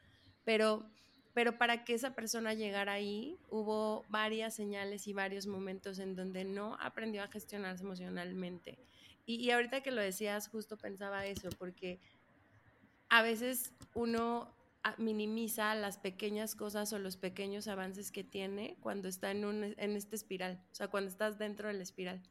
[0.44, 0.90] Pero,
[1.32, 6.44] pero para que esa persona llegara ahí, hubo varias señales y varios momentos en donde
[6.44, 8.76] no aprendió a gestionarse emocionalmente.
[9.26, 12.00] Y, y ahorita que lo decías, justo pensaba eso, porque
[13.08, 14.52] a veces uno
[14.98, 19.96] minimiza las pequeñas cosas o los pequeños avances que tiene cuando está en, un, en
[19.96, 22.22] esta espiral, o sea, cuando estás dentro de espiral.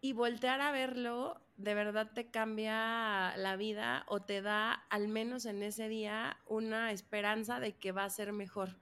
[0.00, 5.44] Y voltear a verlo de verdad te cambia la vida o te da, al menos
[5.44, 8.78] en ese día, una esperanza de que va a ser mejor,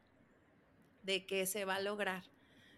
[1.03, 2.23] de que se va a lograr,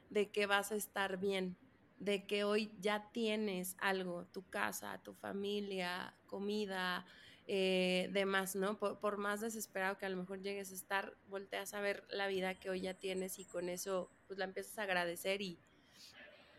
[0.09, 1.59] de que vas a estar bien,
[1.99, 7.05] de que hoy ya tienes algo, tu casa, tu familia, comida,
[7.53, 8.79] eh, de más, ¿no?
[8.79, 12.55] Por, más desesperado que a lo mejor llegues a estar, volteas a ver la vida
[12.55, 15.59] que hoy ya tienes y con eso pues la empiezas a agradecer y,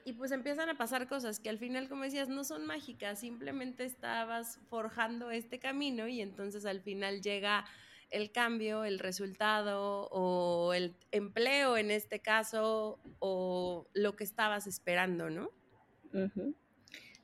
[0.04, 3.86] y pues empiezan a pasar cosas que al final, como decías, no son mágicas, simplemente
[3.86, 7.64] estabas forjando este camino y entonces al final llega
[8.10, 15.30] el cambio, el resultado o el empleo en este caso o lo que estabas esperando,
[15.30, 15.52] ¿no?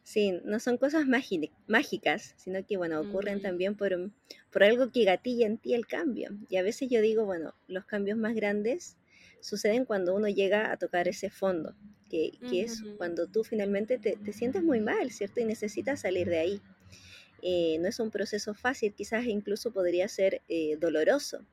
[0.08, 4.10] Sí, no son cosas mágicas, sino que, bueno, ocurren también por,
[4.54, 6.30] por algo que gatilla en ti el cambio.
[6.50, 8.96] Y a veces yo digo, bueno, los cambios más grandes
[9.42, 11.76] suceden cuando uno llega a tocar ese fondo,
[12.10, 15.42] que, es cuando tú finalmente te, sientes muy mal, ¿cierto?
[15.42, 16.62] Y necesitas salir de ahí.
[17.42, 21.46] Eh, no es un proceso fácil, quizás incluso podría ser eh, doloroso,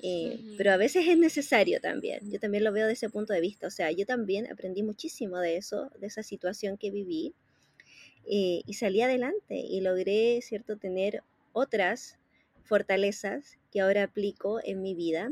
[0.00, 2.30] eh, pero a veces es necesario también.
[2.30, 3.66] Yo también lo veo desde ese punto de vista.
[3.66, 7.34] O sea, yo también aprendí muchísimo de eso, de esa situación que viví
[8.26, 11.22] eh, y salí adelante y logré, ¿cierto?, tener
[11.52, 12.18] otras
[12.64, 15.30] fortalezas que ahora aplico en mi vida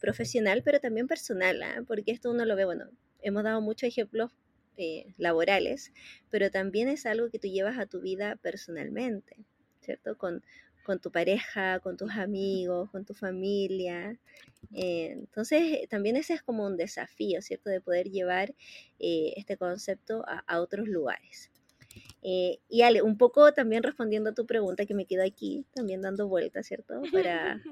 [0.00, 1.82] profesional, pero también personal, ¿ah?
[1.86, 2.86] porque esto uno lo ve, bueno,
[3.22, 4.30] hemos dado muchos ejemplos
[4.76, 5.92] eh, laborales,
[6.30, 9.36] pero también es algo que tú llevas a tu vida personalmente,
[9.80, 10.16] ¿cierto?
[10.18, 10.44] Con,
[10.84, 14.18] con tu pareja, con tus amigos, con tu familia.
[14.74, 17.70] Eh, entonces, también ese es como un desafío, ¿cierto?
[17.70, 18.54] De poder llevar
[18.98, 21.50] este concepto a, otros lugares.
[22.22, 26.02] Eh, y Ale, un poco también respondiendo a tu pregunta que me quedó aquí, también
[26.02, 27.00] dando vueltas, ¿cierto?
[27.12, 27.62] Para,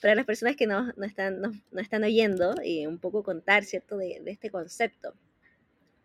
[0.00, 3.96] para las personas que no, están, no, están oyendo, y un poco contar, ¿cierto?
[3.96, 5.14] De, este concepto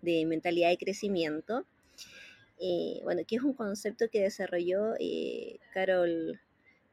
[0.01, 1.65] de mentalidad de crecimiento.
[2.59, 6.39] Eh, bueno, que es un concepto que desarrolló eh, Carol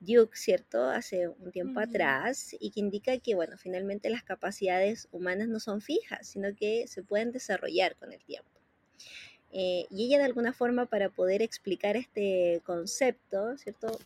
[0.01, 0.85] Duke, ¿cierto?
[0.85, 5.81] Hace un tiempo atrás y que indica que, bueno, finalmente las capacidades humanas no son
[5.81, 8.49] fijas, sino que se pueden desarrollar con el tiempo.
[9.51, 13.99] Eh, y ella de alguna forma para poder explicar este concepto, ¿cierto?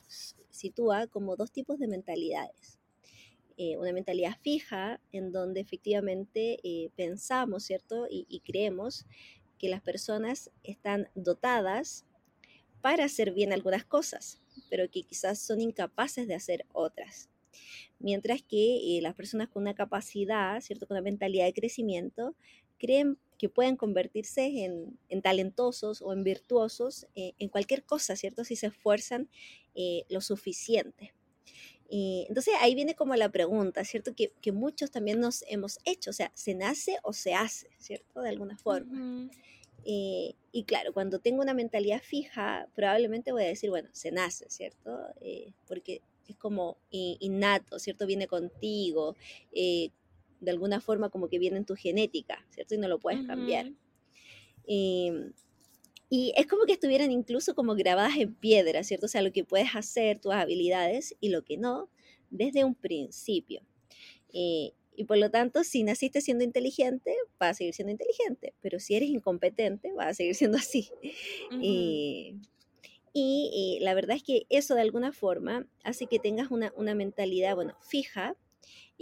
[0.51, 2.79] Sitúa como dos tipos de mentalidades.
[3.57, 8.07] Eh, una mentalidad fija en donde efectivamente eh, pensamos, ¿cierto?
[8.09, 9.05] Y, creemos
[9.59, 12.05] que las personas están dotadas
[12.81, 14.41] para hacer bien algunas cosas,
[14.71, 17.29] pero que quizás son incapaces de hacer otras.
[17.99, 20.87] Mientras que las personas con una capacidad, ¿cierto?
[20.87, 22.35] Con una mentalidad de crecimiento,
[22.79, 28.45] creen que pueden convertirse en, talentosos o en virtuosos eh, en cualquier cosa, ¿cierto?
[28.45, 29.29] Si se esfuerzan
[29.75, 31.13] eh, lo suficiente.
[31.91, 34.15] entonces ahí viene como la pregunta, ¿cierto?
[34.15, 38.21] Que, muchos también nos hemos hecho, o sea, ¿se nace o se hace, ¿cierto?
[38.21, 39.29] De alguna forma.
[39.85, 44.49] Eh, y claro, cuando tengo una mentalidad fija, probablemente voy a decir, bueno, se nace,
[44.51, 45.01] ¿cierto?
[45.67, 48.07] porque es como innato, ¿cierto?
[48.07, 49.17] Viene contigo,
[50.43, 52.75] de alguna forma como que viene en tu genética, ¿cierto?
[52.75, 53.73] Y no lo puedes cambiar.
[54.67, 55.33] Em,
[56.11, 59.07] y es como que estuvieran incluso como grabadas en piedra, ¿cierto?
[59.07, 61.89] O sea, lo que puedes hacer, tus habilidades y lo que no,
[62.31, 63.63] desde un principio.
[64.33, 68.79] Eh, y por lo tanto, si naciste siendo inteligente, vas a seguir siendo inteligente, pero
[68.79, 70.91] si eres incompetente, vas a seguir siendo así.
[71.63, 72.35] Eh,
[73.15, 77.55] y, la verdad es que eso de alguna forma hace que tengas una, una mentalidad,
[77.55, 78.37] bueno, fija,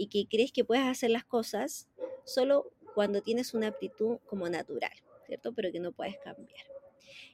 [0.01, 1.87] y que crees que puedes hacer las cosas
[2.25, 4.91] solo cuando tienes una aptitud como natural,
[5.27, 5.53] ¿cierto?
[5.53, 6.65] Pero que no puedes cambiar.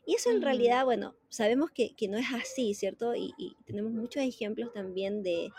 [0.05, 3.15] Y eso en realidad, bueno, sabemos que, no es así, ¿cierto?
[3.15, 3.33] Y,
[3.65, 5.49] tenemos muchos ejemplos también de,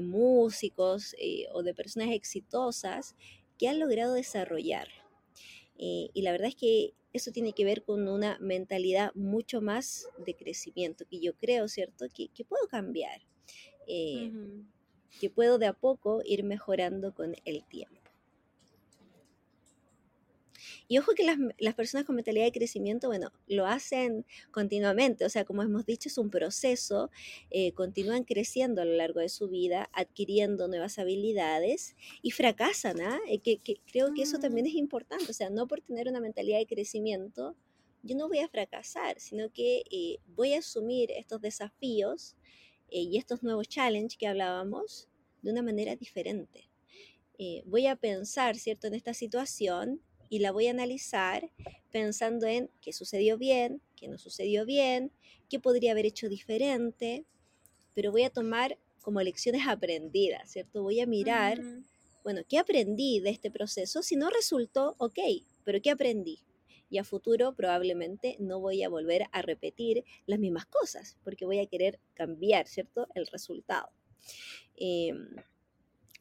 [0.00, 3.14] músicos eh, o de personas exitosas
[3.56, 4.88] que han logrado desarrollar.
[5.78, 10.08] Eh, y la verdad es que eso tiene que ver con una mentalidad mucho más
[10.18, 12.06] de crecimiento, que yo creo, ¿cierto?
[12.12, 13.20] Que, puedo cambiar.
[13.86, 14.32] Eh,
[15.20, 18.02] que puedo de a poco ir mejorando con el tiempo.
[20.88, 25.44] Y ojo que las, personas con mentalidad de crecimiento, bueno, lo hacen continuamente, o sea,
[25.44, 27.10] como hemos dicho, es un proceso,
[27.50, 33.18] eh, continúan creciendo a lo largo de su vida, adquiriendo nuevas habilidades y fracasan, ¿ah?
[33.26, 33.58] Eh, que,
[33.90, 34.68] creo que eso también mm.
[34.68, 37.56] es importante, o sea, no por tener una mentalidad de crecimiento,
[38.02, 42.36] yo no voy a fracasar, sino que eh, voy a asumir estos desafíos
[42.92, 45.08] eh, y estos nuevos challenges que hablábamos
[45.40, 46.68] de una manera diferente.
[47.38, 51.50] Eh, voy a pensar, ¿cierto?, en esta situación y la voy a analizar
[51.90, 55.10] pensando en qué sucedió bien, qué no sucedió bien,
[55.48, 57.24] qué podría haber hecho diferente,
[57.94, 60.82] pero voy a tomar como lecciones aprendidas, ¿cierto?
[60.82, 61.60] Voy a mirar,
[62.22, 64.02] bueno, ¿qué aprendí de este proceso?
[64.02, 65.18] Si no resultó, ok,
[65.64, 66.40] pero ¿qué aprendí?
[66.92, 71.58] Y a futuro probablemente no voy a volver a repetir las mismas cosas porque voy
[71.58, 73.08] a querer cambiar, ¿cierto?
[73.14, 73.90] El resultado.
[74.76, 75.28] Em,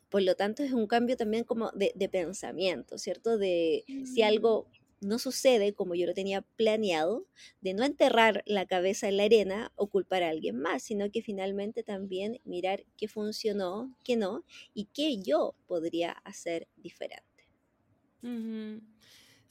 [0.09, 3.38] por lo tanto, es un cambio también como de, pensamiento, ¿cierto?
[3.38, 4.67] De si algo
[5.01, 7.26] no sucede como yo lo tenía planeado,
[7.59, 11.22] de no enterrar la cabeza en la arena o culpar a alguien más, sino que
[11.22, 17.26] finalmente también mirar qué funcionó, qué no, y qué yo podría hacer diferente.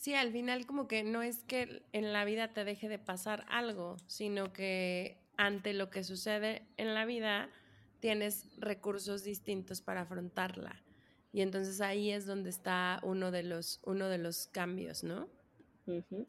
[0.00, 3.44] Sí, al final como que no es que en la vida te deje de pasar
[3.50, 7.50] algo, sino que ante lo que sucede en la vida
[8.00, 10.82] tienes recursos distintos para afrontarla.
[11.34, 15.28] Y entonces ahí es donde está uno de los, uno de los cambios, ¿no?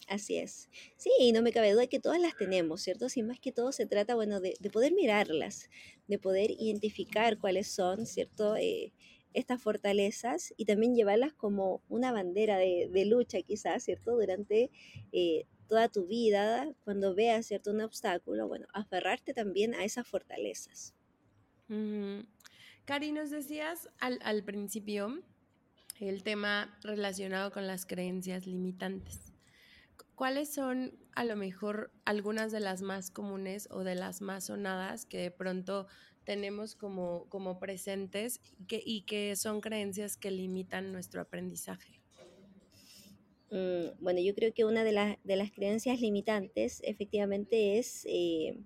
[0.10, 0.68] así es.
[0.98, 3.08] Sí, no me cabe duda que todas las tenemos, ¿cierto?
[3.08, 5.70] Sin más que todo se trata, bueno, de, poder mirarlas,
[6.10, 8.58] de poder identificar cuáles son, ¿cierto?
[8.58, 8.92] Eh,
[9.34, 14.12] estas fortalezas y también llevarlas como una bandera de, lucha quizás, ¿cierto?
[14.16, 14.72] Durante
[15.12, 17.72] eh, toda tu vida, cuando veas, ¿cierto?
[17.72, 20.94] Un obstáculo, bueno, aferrarte también a esas fortalezas.
[22.86, 25.24] Cari, nos decías al, al principio
[26.00, 29.32] el tema relacionado con las creencias limitantes.
[30.16, 35.06] ¿Cuáles son a lo mejor algunas de las más comunes o de las más sonadas
[35.06, 35.88] que de pronto
[36.32, 42.00] tenemos como, como presentes y que, y que son creencias que limitan nuestro aprendizaje?
[43.50, 48.58] Mm, bueno, yo creo que una de, de las creencias limitantes efectivamente es eh,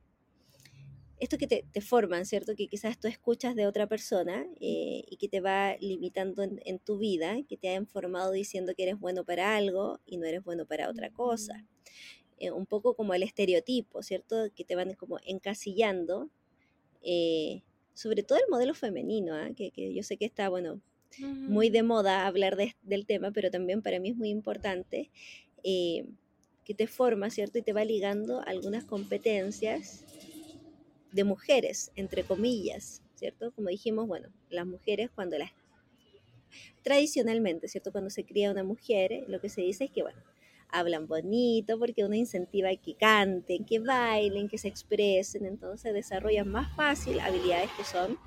[1.17, 2.55] esto que te, forman, ¿cierto?
[2.55, 6.99] Que quizás tú escuchas de otra persona eh, y que te va limitando en, tu
[6.99, 10.67] vida, que te ha informado diciendo que eres bueno para algo y no eres bueno
[10.67, 11.65] para otra cosa.
[12.37, 14.35] Eh, un poco como el estereotipo, ¿cierto?
[14.55, 16.29] Que te van como encasillando,
[17.05, 17.61] eh,
[17.93, 19.51] sobre todo el modelo femenino, ¿ah?
[19.55, 20.81] que, yo sé que está, bueno,
[21.17, 25.09] muy de moda hablar del tema, pero también para mí es muy importante
[26.65, 27.59] que te forma, ¿cierto?
[27.59, 30.03] Y te va ligando algunas competencias
[31.11, 33.51] de mujeres, entre comillas, ¿cierto?
[33.51, 35.51] Como dijimos, bueno, las mujeres cuando las...
[36.83, 37.91] Tradicionalmente, ¿cierto?
[37.91, 40.19] Cuando se cría una mujer, lo que se dice es que, bueno,
[40.69, 46.75] hablan bonito porque uno incentiva que canten, que bailen, que se expresen, entonces desarrollan más
[46.75, 48.17] fácil habilidades que son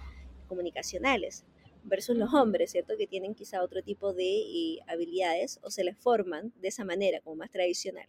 [0.49, 1.45] comunicacionales
[1.85, 2.95] versus los hombres, ¿cierto?
[2.97, 7.21] Que tienen quizá otro tipo de eh, habilidades o se les forman de esa manera,
[7.21, 8.07] como más tradicional.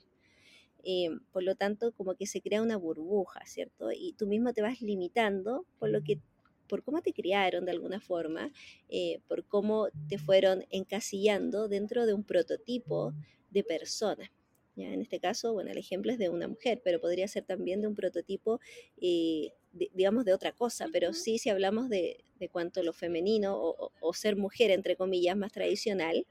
[0.83, 3.91] Eh, por lo tanto, como que se crea una burbuja, ¿cierto?
[3.91, 6.19] Y tú mismo te vas limitando por lo que
[6.67, 8.51] por cómo te criaron de alguna forma,
[8.89, 13.13] eh, por cómo te fueron encasillando dentro de un prototipo
[13.49, 14.31] de persona.
[14.75, 14.93] ¿ya?
[14.93, 17.87] En este caso, bueno, el ejemplo es de una mujer, pero podría ser también de
[17.87, 18.59] un prototipo
[19.01, 24.13] eh, digamos, de otra cosa, pero sí si hablamos de, de cuanto lo femenino o,
[24.13, 26.25] ser mujer, entre comillas, más tradicional,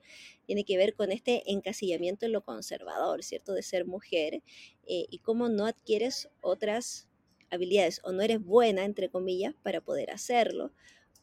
[0.46, 3.52] tiene que ver con este encasillamiento en lo conservador, ¿cierto?
[3.52, 4.42] De ser mujer
[4.86, 7.08] eh, y cómo no adquieres otras
[7.50, 10.72] habilidades o no eres buena, entre comillas, para poder hacerlo,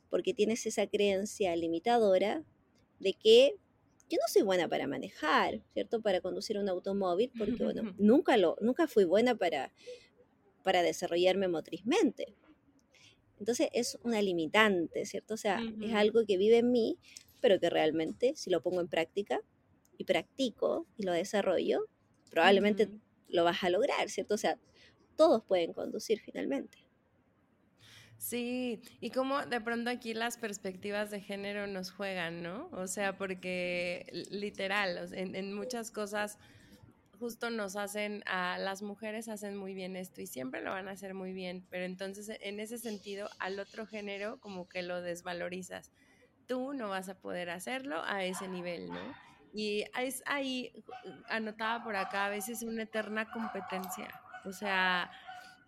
[0.10, 2.44] porque tienes esa creencia limitadora
[3.00, 3.56] de que
[4.10, 6.02] yo no soy buena para manejar, ¿cierto?
[6.02, 9.72] Para conducir un automóvil, porque bueno, nunca, lo, nunca fui buena para
[10.66, 12.34] para desarrollarme motrizmente.
[13.40, 15.36] Entonces es una limitante, ¿cierto?
[15.36, 16.98] O sea, es algo que vive en mí,
[17.40, 19.40] pero que realmente si lo pongo en práctica
[19.96, 21.86] y practico y lo desarrollo,
[22.32, 22.90] probablemente
[23.28, 24.34] lo vas a lograr, ¿cierto?
[24.34, 24.58] O sea,
[25.16, 26.80] todos pueden conducir finalmente.
[28.18, 32.70] Sí, y como de pronto aquí las perspectivas de género nos juegan, ¿no?
[32.72, 36.40] O sea, porque literal, en muchas cosas
[37.20, 40.92] justo nos hacen, a las mujeres hacen muy bien esto y siempre lo van a
[40.92, 45.92] hacer muy bien, pero entonces en ese sentido al otro género como que lo desvalorizas.
[46.48, 49.16] Tú no vas a poder hacerlo a ese nivel, ¿no?
[49.54, 50.74] Y es ahí,
[51.30, 54.10] anotada por acá, a veces una eterna competencia.
[54.44, 55.10] O sea,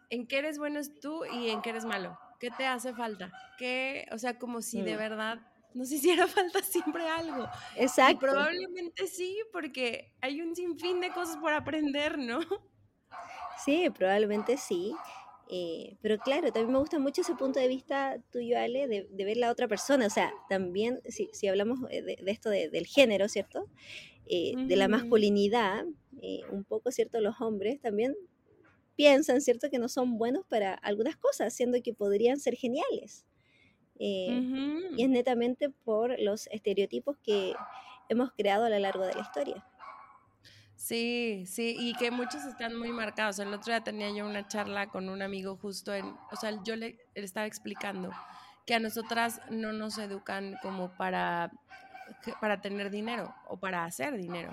[0.10, 2.20] ¿en qué eres bueno es tú y en qué eres malo?
[2.40, 3.32] ¿Qué te hace falta?
[3.58, 4.98] ¿Qué, o sea, como si de mm.
[4.98, 5.40] verdad
[5.74, 7.48] nos hiciera falta siempre algo.
[7.76, 8.20] Exacto.
[8.20, 12.40] probablemente sí, porque hay un sinfín de cosas por aprender, ¿no?
[13.64, 14.94] Sí, probablemente sí.
[15.50, 19.38] Eh, pero claro, también me gusta mucho ese punto de vista tuyo, Ale, de, ver
[19.38, 20.06] la otra persona.
[20.06, 23.70] O sea, también, si, si hablamos de, esto del género, ¿cierto?
[24.26, 25.86] Eh, de la masculinidad,
[26.22, 27.22] eh, un poco, ¿cierto?
[27.22, 28.16] Los hombres también
[28.98, 29.70] piensan, ¿cierto?
[29.70, 33.26] Que no son buenos para algunas cosas, siendo que podrían ser geniales.
[34.00, 34.44] Eh,
[34.96, 37.54] y es netamente por los estereotipos que
[38.10, 39.66] hemos creado a lo largo de la historia.
[40.76, 43.40] Sí, sí, y que muchos están muy marcados.
[43.40, 46.76] El otro día tenía yo una charla con un amigo justo en, o sea, yo
[46.76, 48.12] le, estaba explicando
[48.66, 51.52] que a nosotras no nos educan como para,
[52.42, 54.52] para tener dinero o para hacer dinero.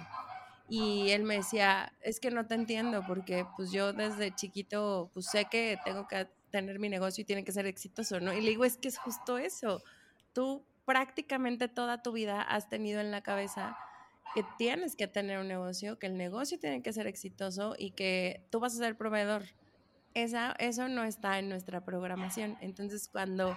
[0.69, 5.27] Y él me decía, es que no te entiendo porque pues yo desde chiquito pues
[5.27, 8.33] sé que tengo que tener mi negocio y tiene que ser exitoso, ¿no?
[8.33, 9.83] Y le digo, es que es justo eso.
[10.33, 13.77] Tú prácticamente toda tu vida has tenido en la cabeza
[14.35, 18.47] que tienes que tener un negocio, que el negocio tiene que ser exitoso y que
[18.51, 19.45] tú vas a ser proveedor.
[20.15, 22.57] Esa, eso no está en nuestra programación.
[22.61, 23.57] Entonces, cuando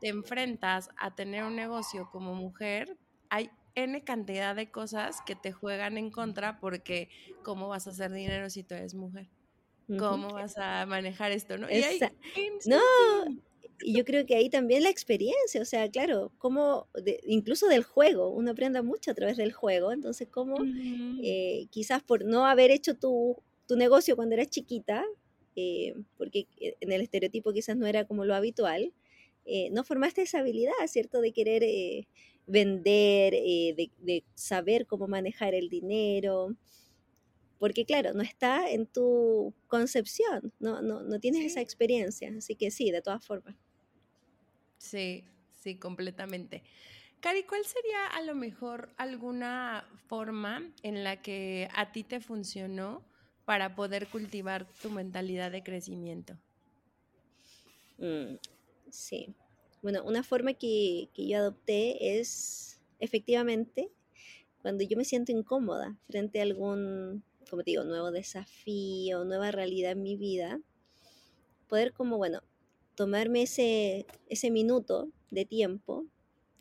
[0.00, 2.96] te enfrentas a tener un negocio como mujer,
[3.30, 7.08] hay N cantidad de cosas que te juegan en contra porque
[7.42, 9.28] ¿cómo vas a hacer dinero si tú eres mujer?
[9.98, 11.58] ¿Cómo vas a manejar esto?
[11.58, 11.68] ¿no?
[11.70, 11.82] Y
[12.66, 12.80] no,
[13.82, 16.86] y yo creo que ahí también la experiencia, o sea, claro, como
[17.26, 20.56] incluso del juego, uno aprende mucho a través del juego, entonces como
[21.22, 25.04] eh, quizás por no haber hecho tu, tu negocio cuando eras chiquita,
[25.56, 28.92] eh, porque eh, en el estereotipo quizás no era como lo habitual,
[29.72, 31.20] no formaste esa habilidad, ¿cierto?
[31.20, 31.64] De querer
[32.46, 36.54] vender, de, de, saber cómo manejar el dinero,
[37.58, 42.70] porque claro, no está en tu concepción, no, no, no tienes esa experiencia, así que
[42.70, 43.54] sí, de todas formas.
[44.78, 45.24] Sí,
[45.60, 46.64] sí, completamente.
[47.20, 53.04] Cari, ¿cuál sería a lo mejor alguna forma en la que a ti te funcionó
[53.44, 56.36] para poder cultivar tu mentalidad de crecimiento?
[57.98, 58.38] Mm,
[58.90, 59.36] sí.
[59.82, 63.90] Bueno, una forma que, que yo adopté es efectivamente
[64.62, 69.92] cuando yo me siento incómoda frente a algún como te digo, nuevo desafío, nueva realidad
[69.92, 70.58] en mi vida,
[71.68, 72.42] poder como, bueno,
[72.94, 76.06] tomarme ese, ese minuto de tiempo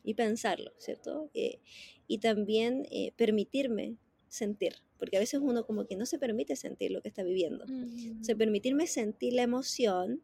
[0.04, 1.30] y pensarlo, ¿cierto?
[1.34, 1.60] Eh,
[2.08, 3.96] y también eh, permitirme
[4.28, 7.64] sentir, porque a veces uno como que no se permite sentir lo que está viviendo.
[7.64, 8.38] O sea, mm.
[8.38, 10.22] permitirme sentir la emoción,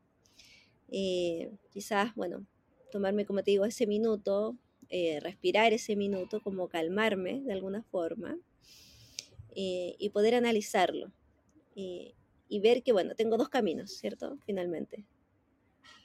[0.89, 2.45] eh, quizás, bueno,
[2.91, 4.57] tomarme, como te digo, ese minuto,
[5.21, 8.38] respirar ese minuto, como calmarme de alguna forma,
[9.59, 11.11] eh, y poder analizarlo
[11.73, 12.13] y,
[12.61, 14.38] ver que, bueno, tengo dos caminos, ¿cierto?
[14.45, 15.03] Finalmente.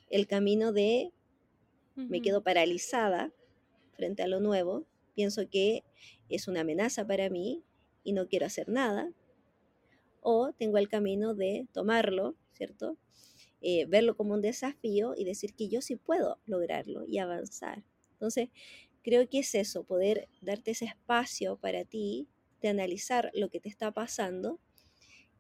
[0.09, 1.13] El camino de
[1.95, 3.31] me quedo paralizada
[3.93, 5.85] frente a lo nuevo, pienso que
[6.31, 7.63] es una amenaza para mí
[8.05, 9.13] y no quiero hacer nada.
[10.23, 12.97] O tengo el camino de tomarlo, ¿cierto?
[13.65, 17.85] Eh, verlo como un desafío y decir que yo sí puedo lograrlo y avanzar.
[18.15, 18.49] Entonces,
[19.03, 22.29] creo que es eso, poder darte ese espacio para ti
[22.61, 24.59] de analizar lo que te está pasando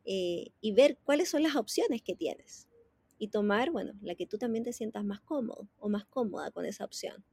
[0.04, 2.68] eh, y ver cuáles son las opciones que tienes.
[3.18, 6.64] Y tomar, bueno, la que tú también te sientas más cómodo o más cómoda con
[6.64, 7.24] esa opción.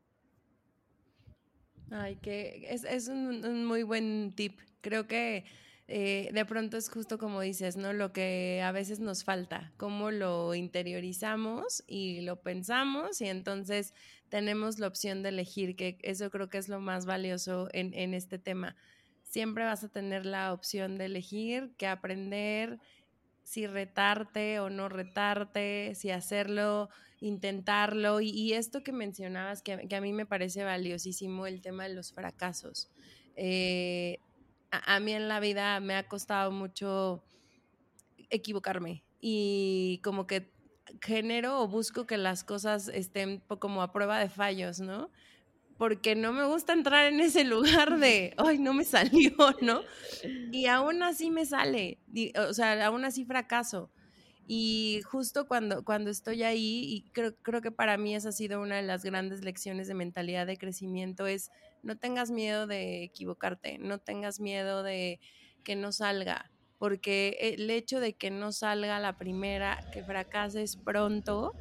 [1.92, 4.60] Ay, que es, un, muy buen tip.
[4.82, 5.46] Creo que
[5.90, 7.92] eh, de pronto es justo como dices, ¿no?
[7.94, 13.94] Lo que a veces nos falta, cómo lo interiorizamos y lo pensamos y entonces
[14.30, 18.14] tenemos la opción de elegir, que eso creo que es lo más valioso en, en
[18.14, 18.76] este tema
[19.30, 22.80] siempre vas a tener la opción de elegir qué aprender,
[23.44, 28.22] si retarte o no retarte, si hacerlo, intentarlo.
[28.22, 32.90] Y, esto que mencionabas, que, a mí me parece valiosísimo, el tema de los fracasos.
[33.36, 34.20] Eh,
[34.72, 37.24] a, mí en la vida me ha costado mucho
[38.30, 40.52] equivocarme y como que
[41.02, 45.10] genero o busco que las cosas estén como a prueba de fallos, ¿no?
[45.80, 49.82] porque no me gusta entrar en ese lugar de, ay, no me salió, ¿no?
[50.52, 51.98] Y aún así me sale,
[52.38, 53.90] o sea, aún así fracaso.
[54.46, 58.62] Y justo cuando, cuando estoy ahí, y creo, creo que para mí esa ha sido
[58.62, 61.50] una de las grandes lecciones de mentalidad de crecimiento, es
[61.84, 65.20] no tengas miedo de equivocarte, no tengas miedo de
[65.64, 71.54] que no salga, porque el hecho de que no salga la primera, que fracases pronto,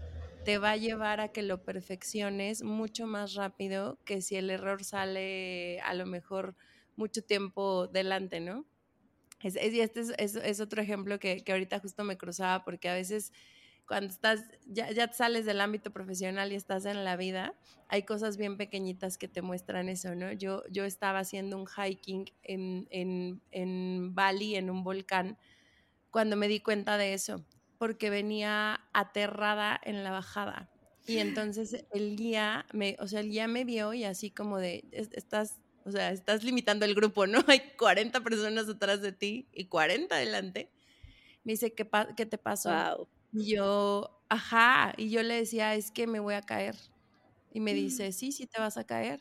[0.44, 4.84] te va a llevar a que lo perfecciones mucho más rápido que si el error
[4.84, 6.56] sale a lo mejor
[6.96, 8.64] mucho tiempo delante, ¿no?
[9.40, 13.32] Es, este es, otro ejemplo que, ahorita justo me cruzaba porque a veces
[13.88, 17.54] cuando estás, ya, ya sales del ámbito profesional y estás en la vida,
[17.88, 20.30] hay cosas bien pequeñitas que te muestran eso, ¿no?
[20.32, 25.38] Yo, yo estaba haciendo un hiking en, en, en Bali, en un volcán,
[26.10, 27.44] cuando me di cuenta de eso
[27.78, 30.68] porque venía aterrada en la bajada.
[31.06, 34.84] Y entonces el guía me, o sea, el guía me vio y así como de,
[34.92, 37.38] estás, o sea, estás limitando el grupo, ¿no?
[37.46, 40.70] Hay 40 personas atrás de ti y 40 adelante.
[41.44, 43.08] Me dice, ¿qué, qué te pasó?
[43.32, 46.76] Y yo, ajá, y yo le decía, es que me voy a caer.
[47.52, 49.20] Y me dice, sí, sí te vas a caer,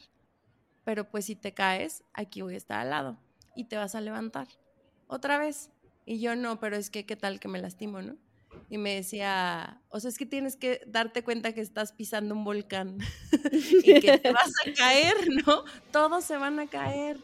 [0.84, 3.18] pero pues si te caes, aquí voy a estar al lado
[3.55, 4.47] y te vas a levantar
[5.08, 5.72] otra vez.
[6.05, 8.18] Y yo no, pero es que qué tal que me lastimo, ¿no?
[8.70, 12.43] y me decía, o sea, es que tienes que darte cuenta que estás pisando un
[12.43, 12.97] volcán
[13.51, 15.64] y que te vas a caer, ¿no?
[15.91, 17.18] Todos se van a caer.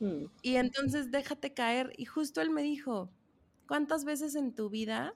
[0.00, 0.24] Mm.
[0.42, 1.92] Y entonces déjate caer.
[1.96, 3.10] Y justo él me dijo,
[3.66, 5.14] ¿cuántas veces en tu vida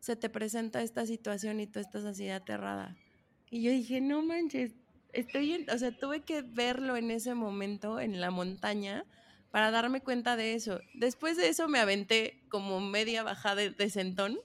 [0.00, 2.96] se te presenta esta situación y tú estás así aterrada?
[3.50, 4.72] Y yo dije, no manches,
[5.12, 9.04] estoy, en, o sea, tuve que verlo en ese momento en la montaña
[9.50, 10.80] para darme cuenta de eso.
[10.94, 14.38] Después de eso me aventé como media bajada de, de sentón,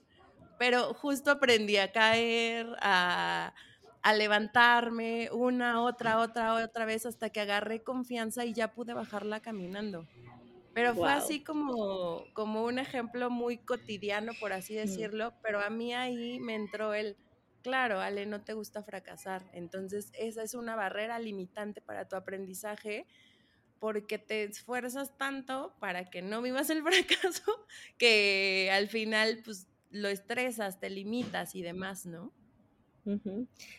[0.58, 3.54] pero justo aprendí a caer, a,
[4.02, 9.40] a levantarme una, otra, otra, otra vez hasta que agarré confianza y ya pude bajarla
[9.42, 10.08] caminando.
[10.74, 15.94] Pero fue así como, como un ejemplo muy cotidiano, por así decirlo, pero a mí
[15.94, 17.16] ahí me entró el,
[17.62, 19.44] claro, Ale, no te gusta fracasar.
[19.54, 23.06] Entonces, esa es una barrera limitante para tu aprendizaje
[23.80, 27.68] porque te esfuerzas tanto para que no vivas el fracaso
[27.98, 32.34] que al final, pues, lo estresas, te limitas y demás, ¿no?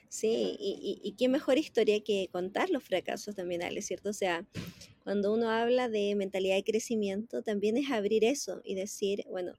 [0.08, 4.10] Sí, y, qué mejor historia que contar los fracasos también, Ale, ¿cierto?
[4.10, 4.46] O sea,
[5.02, 9.54] cuando uno habla de mentalidad de crecimiento, también es abrir eso y decir, bueno,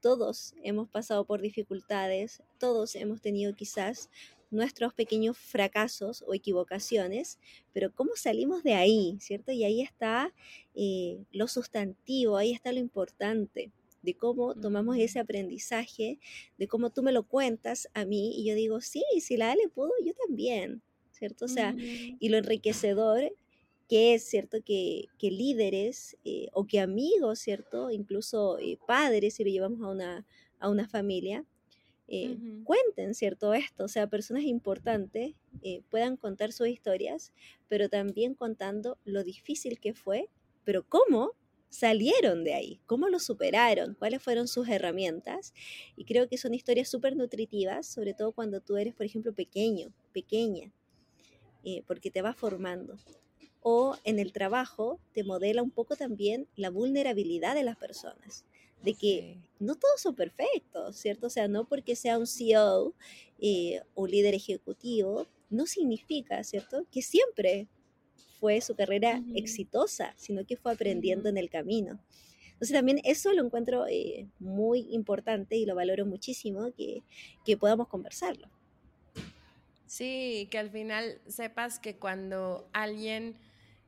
[0.00, 4.08] todos hemos pasado por dificultades, todos hemos tenido quizás
[4.50, 7.38] nuestros pequeños fracasos o equivocaciones,
[7.72, 9.52] pero cómo salimos de ahí, ¿cierto?
[9.52, 10.34] Y ahí está
[10.74, 13.70] eh, lo sustantivo, ahí está lo importante
[14.02, 16.18] de cómo tomamos ese aprendizaje,
[16.58, 19.68] de cómo tú me lo cuentas a mí y yo digo, sí, si la Ale
[19.68, 21.44] pudo, yo también, ¿cierto?
[21.44, 23.32] O sea, y lo enriquecedor
[23.90, 24.58] que es, ¿cierto?
[24.64, 27.90] Que, que líderes eh, o que amigos, ¿cierto?
[27.90, 30.26] Incluso eh, padres, si lo llevamos a una,
[30.60, 31.44] a una familia,
[32.06, 33.52] eh, cuenten, ¿cierto?
[33.52, 35.34] Esto, o sea, personas importantes
[35.90, 37.32] puedan contar sus historias,
[37.68, 40.28] pero también contando lo difícil que fue,
[40.64, 41.32] pero cómo
[41.70, 45.54] salieron de ahí, cómo lo superaron, cuáles fueron sus herramientas.
[45.96, 49.92] Y creo que son historias súper nutritivas, sobre todo cuando tú eres, por ejemplo, pequeño,
[50.12, 50.72] pequeña,
[51.64, 52.98] eh, porque te va formando.
[53.62, 58.44] O en el trabajo te modela un poco también la vulnerabilidad de las personas,
[58.82, 61.28] de que no todos son perfectos, ¿cierto?
[61.28, 62.94] O sea, no porque sea un CEO
[63.38, 66.86] eh, o líder ejecutivo, no significa, ¿cierto?
[66.90, 67.68] Que siempre
[68.40, 72.00] fue su carrera exitosa, sino que fue aprendiendo en el camino.
[72.52, 77.02] Entonces también eso lo encuentro eh, muy importante y lo valoro muchísimo que,
[77.44, 78.48] que podamos conversarlo.
[79.86, 83.36] Sí, que al final sepas que cuando alguien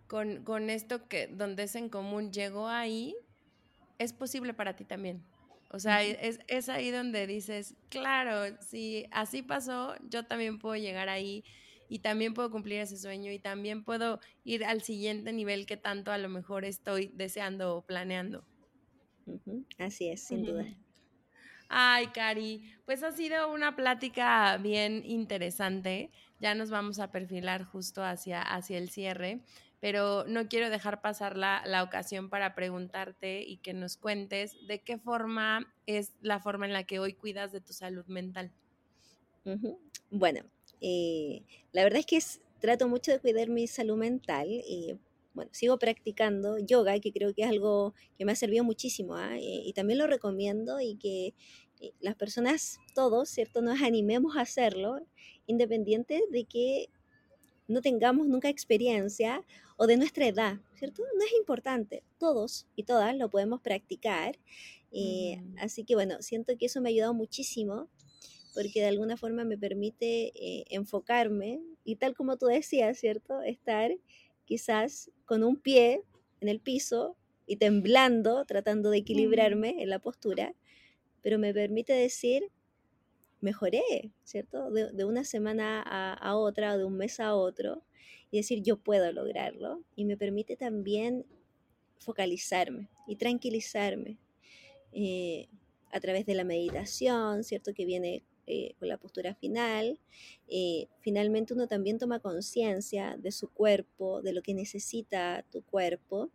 [0.06, 3.14] con, con, esto que donde es en común llegó ahí,
[3.98, 5.22] es posible para ti también.
[5.70, 11.08] O sea, es, es, ahí donde dices, claro, si así pasó, yo también puedo llegar
[11.08, 11.44] ahí
[11.92, 16.10] y también puedo cumplir ese sueño y también puedo ir al siguiente nivel que tanto
[16.10, 18.46] a lo mejor estoy deseando o planeando.
[19.76, 20.64] Así es, sin duda.
[21.68, 26.10] Ay, Cari, pues ha sido una plática bien interesante.
[26.40, 29.42] Ya nos vamos a perfilar justo hacia, hacia el cierre,
[29.78, 34.80] pero no quiero dejar pasar la, la, ocasión para preguntarte y que nos cuentes de
[34.80, 38.50] qué forma es la forma en la que hoy cuidas de tu salud mental.
[40.10, 40.42] Bueno,
[40.82, 42.18] eh, la verdad es que
[42.60, 44.48] trato mucho de cuidar mi salud mental.
[44.50, 44.98] y
[45.34, 49.14] bueno, sigo practicando yoga, que creo que es algo que me ha servido muchísimo.
[49.14, 49.38] ¿ah?
[49.38, 51.34] Eh, y también lo recomiendo y que
[51.80, 55.00] eh, las personas, todos, ¿cierto?, nos animemos a hacerlo,
[55.46, 56.90] independiente de que
[57.66, 59.42] no tengamos nunca experiencia
[59.78, 61.02] o de nuestra edad, ¿cierto?
[61.16, 64.38] No es importante, todos y todas lo podemos practicar.
[65.58, 67.88] Así que bueno, siento que eso me ha ayudado muchísimo
[68.54, 73.40] porque de alguna forma me permite eh, enfocarme y tal como tú decías, ¿cierto?
[73.42, 73.92] Estar
[74.44, 76.02] quizás con un pie
[76.40, 80.54] en el piso y temblando, tratando de equilibrarme en la postura,
[81.22, 82.50] pero me permite decir,
[83.40, 84.70] mejoré, ¿cierto?
[84.70, 87.82] De, una semana a, otra o de un mes a otro
[88.30, 89.82] y decir, yo puedo lograrlo.
[89.96, 91.26] Y me permite también
[91.98, 94.18] focalizarme y tranquilizarme.
[94.92, 95.48] Eh,
[95.92, 97.72] a través de la meditación, ¿cierto?
[97.74, 100.00] Que viene eh, con la postura final.
[100.48, 106.28] Eh, finalmente uno también toma conciencia de su cuerpo, de lo que necesita tu cuerpo.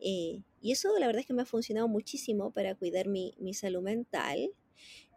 [0.00, 3.82] Eh, y eso la verdad es que me ha funcionado muchísimo para cuidar mi, salud
[3.82, 4.50] mental.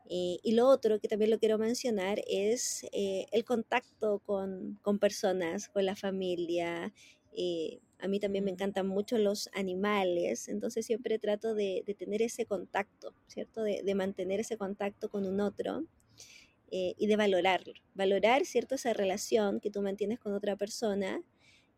[0.07, 5.95] y lo otro que también lo quiero mencionar es el contacto con, personas, con la
[5.95, 6.93] familia.
[7.99, 13.13] a mí también me encantan mucho los animales, entonces siempre trato de, tener ese contacto,
[13.27, 13.63] ¿cierto?
[13.63, 15.85] De, de, mantener ese contacto con un otro.
[16.71, 17.73] Eh, y de valorarlo.
[17.93, 18.75] Valorar, ¿cierto?
[18.75, 21.21] Esa relación que tú mantienes con otra persona,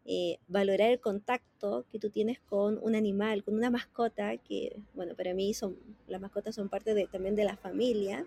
[0.06, 5.14] eh, valorar el contacto que tú tienes con un animal, con una mascota, que, bueno,
[5.16, 5.78] para mí son,
[6.08, 8.26] las mascotas son parte de, también de la familia,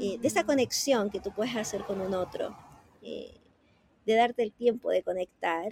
[0.00, 2.56] eh, de esa conexión que tú puedes hacer con un otro,
[3.00, 5.70] de darte el tiempo de conectar.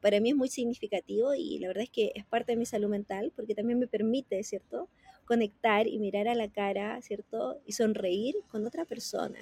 [0.00, 2.90] para mí es muy significativo y la verdad es que es parte de mi salud
[2.90, 4.88] mental porque también me permite, ¿cierto?
[5.32, 7.58] Conectar y mirar a la cara, ¿cierto?
[7.64, 9.38] Y sonreír con otra persona.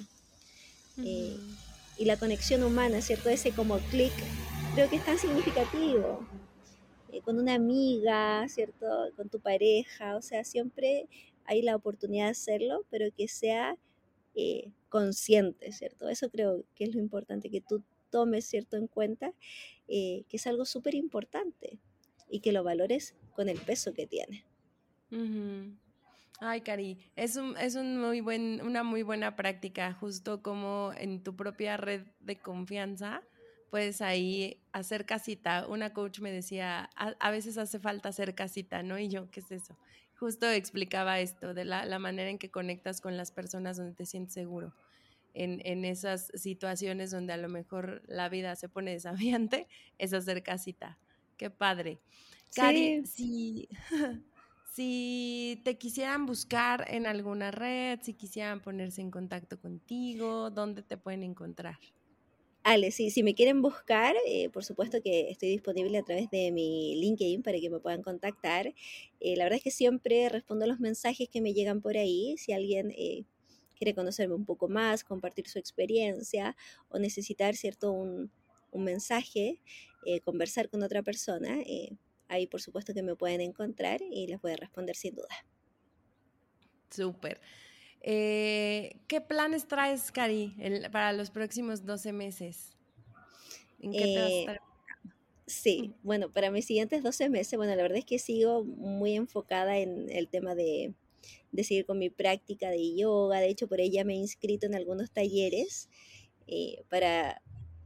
[1.04, 1.36] Eh,
[1.98, 3.28] y la conexión humana, ¿cierto?
[3.28, 4.12] Ese como clic,
[4.74, 6.24] creo que es tan significativo.
[7.12, 8.86] eh, con una amiga, ¿cierto?
[9.16, 11.08] Con tu pareja, o sea, siempre
[11.44, 13.76] hay la oportunidad de hacerlo, pero que sea
[14.36, 16.08] eh, consciente, ¿cierto?
[16.08, 19.32] Eso creo que es lo importante, que tú tomes, ¿cierto?, en cuenta,
[19.88, 21.78] que es algo súper importante
[22.30, 24.44] y que lo valores con el peso que tiene.
[26.42, 31.22] Ay, Cari, es, un, es un muy buen, una muy buena práctica, justo como en
[31.22, 33.22] tu propia red de confianza,
[33.70, 35.66] puedes ahí hacer casita.
[35.68, 38.98] Una coach me decía, a, veces hace falta hacer casita, ¿no?
[38.98, 39.76] Y yo, ¿qué es eso?
[40.18, 44.32] Justo explicaba esto, de la, manera en que conectas con las personas donde te sientes
[44.32, 44.74] seguro.
[45.34, 50.42] En, en, esas situaciones donde a lo mejor la vida se pone desafiante, es hacer
[50.42, 50.98] casita.
[51.36, 52.00] Qué padre.
[52.54, 53.68] Cari, sí.
[53.68, 53.68] si
[55.64, 61.22] te quisieran buscar en alguna red, si quisieran ponerse en contacto contigo, ¿dónde te pueden
[61.22, 61.78] encontrar?
[62.62, 66.52] Ale, sí, si me quieren buscar, eh, por supuesto que estoy disponible a través de
[66.52, 68.74] mi LinkedIn para que me puedan contactar.
[69.18, 72.36] Eh, la verdad es que siempre respondo los mensajes que me llegan por ahí.
[72.36, 73.24] Si alguien eh,
[73.76, 76.54] quiere conocerme un poco más, compartir su experiencia
[76.90, 78.30] o necesitar, ¿cierto?, un,
[78.72, 79.62] un mensaje,
[80.24, 81.58] conversar con otra persona,
[82.30, 85.46] ahí por supuesto que me pueden encontrar y les voy a responder sin duda.
[86.90, 87.40] Súper.
[88.00, 90.56] Eh, ¿Qué planes traes, Cari,
[90.90, 92.76] para los próximos 12 meses?
[93.78, 94.60] ¿En qué te vas a eh, estar
[95.50, 99.78] Sí, bueno, para mis siguientes 12 meses, bueno, la verdad es que sigo muy enfocada
[99.78, 100.94] en el tema de,
[101.52, 103.40] seguir con mi práctica de yoga.
[103.40, 105.88] De hecho, por ella me he inscrito en algunos talleres
[106.46, 107.42] eh, para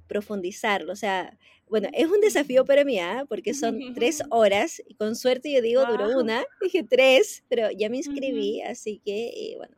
[0.08, 0.92] profundizarlo.
[0.92, 1.38] O sea,
[1.74, 3.26] bueno, es un desafío para mí, ¿ah?
[3.28, 7.90] porque son tres horas, y con suerte yo digo, duró una, dije tres, pero ya
[7.90, 9.76] me inscribí, así que, eh, bueno,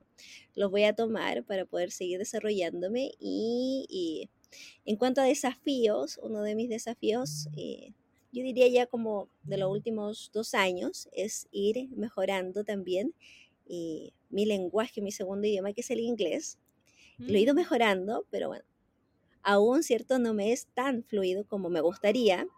[0.55, 3.13] los voy a tomar para poder seguir desarrollándome.
[3.19, 4.29] Y,
[4.85, 7.95] en cuanto a desafíos, uno de mis desafíos, eh,
[8.31, 13.15] yo diría ya como de los últimos dos años, es ir mejorando también
[13.71, 16.59] eh, mi lenguaje, mi segundo idioma, que es el inglés.
[17.17, 17.57] Lo he ido mm.
[17.57, 18.67] mejorando, pero bueno,
[19.47, 20.19] aún, ¿cierto?
[20.19, 22.49] No me es tan fluido como me gustaría.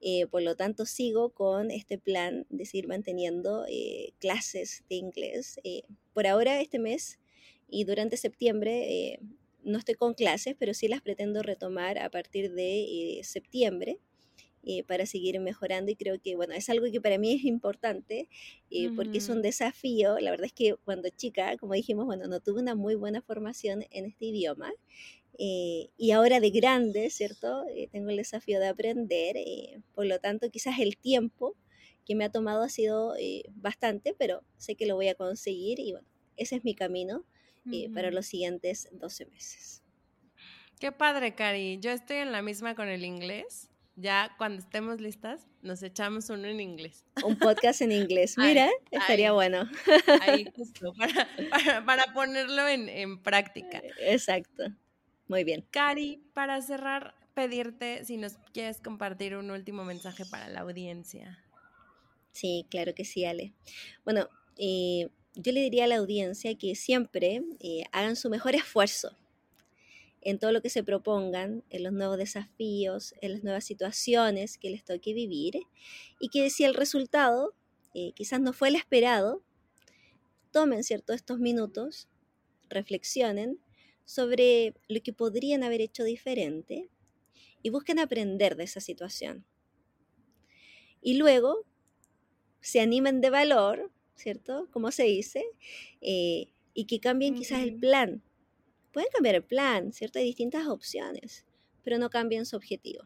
[0.00, 5.60] Eh, por lo tanto, sigo con este plan de seguir manteniendo eh, clases de inglés.
[5.62, 5.82] Eh,
[6.12, 7.20] por ahora, este mes
[7.68, 9.20] y durante septiembre,
[9.62, 13.98] no estoy con clases, pero sí las pretendo retomar a partir de septiembre.
[14.86, 18.28] para seguir mejorando y creo que bueno es algo que para mí es importante
[18.94, 22.60] porque es un desafío la verdad es que cuando chica como dijimos bueno no tuve
[22.60, 24.70] una muy buena formación en este idioma
[25.38, 27.64] eh, y ahora de grande, ¿cierto?
[27.68, 31.56] Eh, tengo el desafío de aprender, eh, por lo tanto quizás el tiempo
[32.04, 33.14] que me ha tomado ha sido
[33.54, 37.24] bastante, pero sé que lo voy a conseguir y bueno, ese es mi camino
[37.94, 39.84] para los siguientes 12 meses.
[40.80, 41.78] Qué padre, Cari.
[41.78, 43.70] Yo estoy en la misma con el inglés.
[43.94, 47.04] Ya cuando estemos listas, nos echamos uno en inglés.
[47.24, 48.36] Un podcast en inglés.
[48.38, 49.70] Mira, estaría bueno.
[50.22, 53.80] Ahí justo, para, para, ponerlo en, en práctica.
[54.00, 54.64] Exacto.
[55.32, 55.64] Muy bien.
[55.70, 61.42] Cari, para cerrar, pedirte si nos quieres compartir un último mensaje para la audiencia.
[62.32, 63.54] Sí, claro que sí, Ale.
[64.04, 64.28] Bueno,
[64.58, 69.16] eh, yo le diría a la audiencia que siempre eh, hagan su mejor esfuerzo
[70.20, 74.68] en todo lo que se propongan, en los nuevos desafíos, en las nuevas situaciones que
[74.68, 75.60] les toque vivir,
[76.20, 77.54] y que si el resultado
[77.94, 79.42] eh, quizás no fue el esperado,
[80.50, 82.06] tomen cierto estos minutos,
[82.68, 83.58] reflexionen
[84.12, 86.90] sobre lo que podrían haber hecho diferente
[87.62, 89.46] y busquen aprender de esa situación.
[91.00, 91.64] Y luego
[92.60, 94.68] se animen de valor, ¿cierto?
[94.70, 95.42] Como se dice,
[96.02, 98.22] eh, y que cambien quizás el plan.
[98.92, 100.18] Pueden cambiar el plan, ¿cierto?
[100.18, 101.46] Hay distintas opciones,
[101.82, 103.04] pero no cambien su objetivo.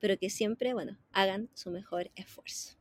[0.00, 2.76] Pero que siempre, bueno, hagan su mejor esfuerzo.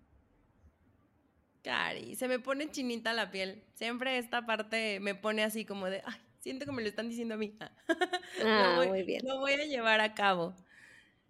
[1.64, 3.64] Cari, se me pone chinita la piel.
[3.76, 7.36] Siempre esta parte me pone así como de, ay, siento que me lo están diciendo
[7.36, 7.58] a mí.
[8.46, 9.22] Ah, voy, muy bien.
[9.26, 10.56] Lo voy a llevar a cabo.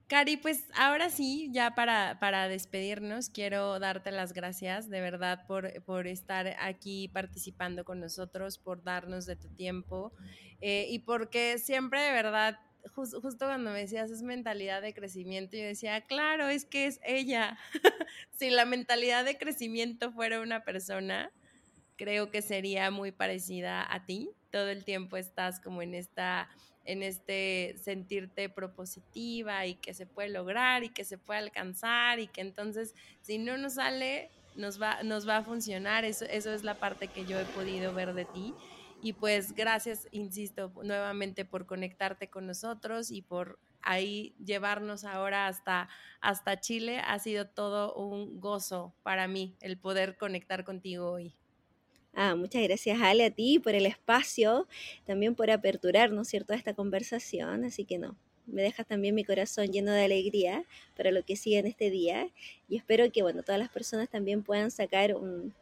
[0.08, 5.84] Cari, pues ahora sí, ya para, para despedirnos, quiero darte las gracias de verdad por,
[5.84, 10.12] por estar aquí participando con nosotros, por darnos de tu tiempo
[10.62, 12.60] eh, y porque siempre de verdad,
[12.96, 17.60] justo cuando me decías es mentalidad de crecimiento, yo decía, claro, es que es ella.
[18.32, 21.32] si la mentalidad de crecimiento fuera una persona,
[21.98, 24.32] creo que sería muy parecida a ti.
[24.52, 26.50] Todo el tiempo estás como en esta
[26.86, 32.28] en este sentirte propositiva y que se puede lograr y que se puede alcanzar y
[32.28, 36.06] que entonces si no nos sale nos va, nos va a funcionar.
[36.06, 38.54] Eso, eso es la parte que yo he podido ver de ti.
[39.02, 45.88] Y pues gracias, insisto, nuevamente por conectarte con nosotros y por ahí llevarnos ahora hasta,
[46.20, 47.00] hasta Chile.
[47.00, 51.34] Ha sido todo un gozo para mí el poder conectar contigo hoy.
[52.14, 54.68] Ah, muchas gracias Ale a ti por el espacio,
[55.06, 57.64] también por aperturarnos, ¿cierto?, a esta conversación.
[57.64, 60.66] Así que no, me dejas también mi corazón lleno de alegría
[60.98, 62.30] para lo que sigue en este día
[62.68, 65.54] y espero que, bueno, todas las personas también puedan sacar un,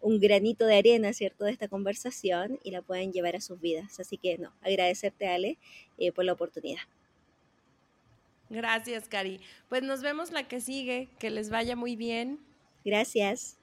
[0.00, 4.00] un granito de arena, ¿cierto?, de esta conversación y la puedan llevar a sus vidas.
[4.00, 5.58] Así que, no, agradecerte, Ale,
[5.98, 6.82] eh, por la oportunidad.
[8.50, 9.40] Gracias, Cari.
[9.68, 11.08] Pues nos vemos la que sigue.
[11.18, 12.38] Que les vaya muy bien.
[12.84, 13.61] Gracias.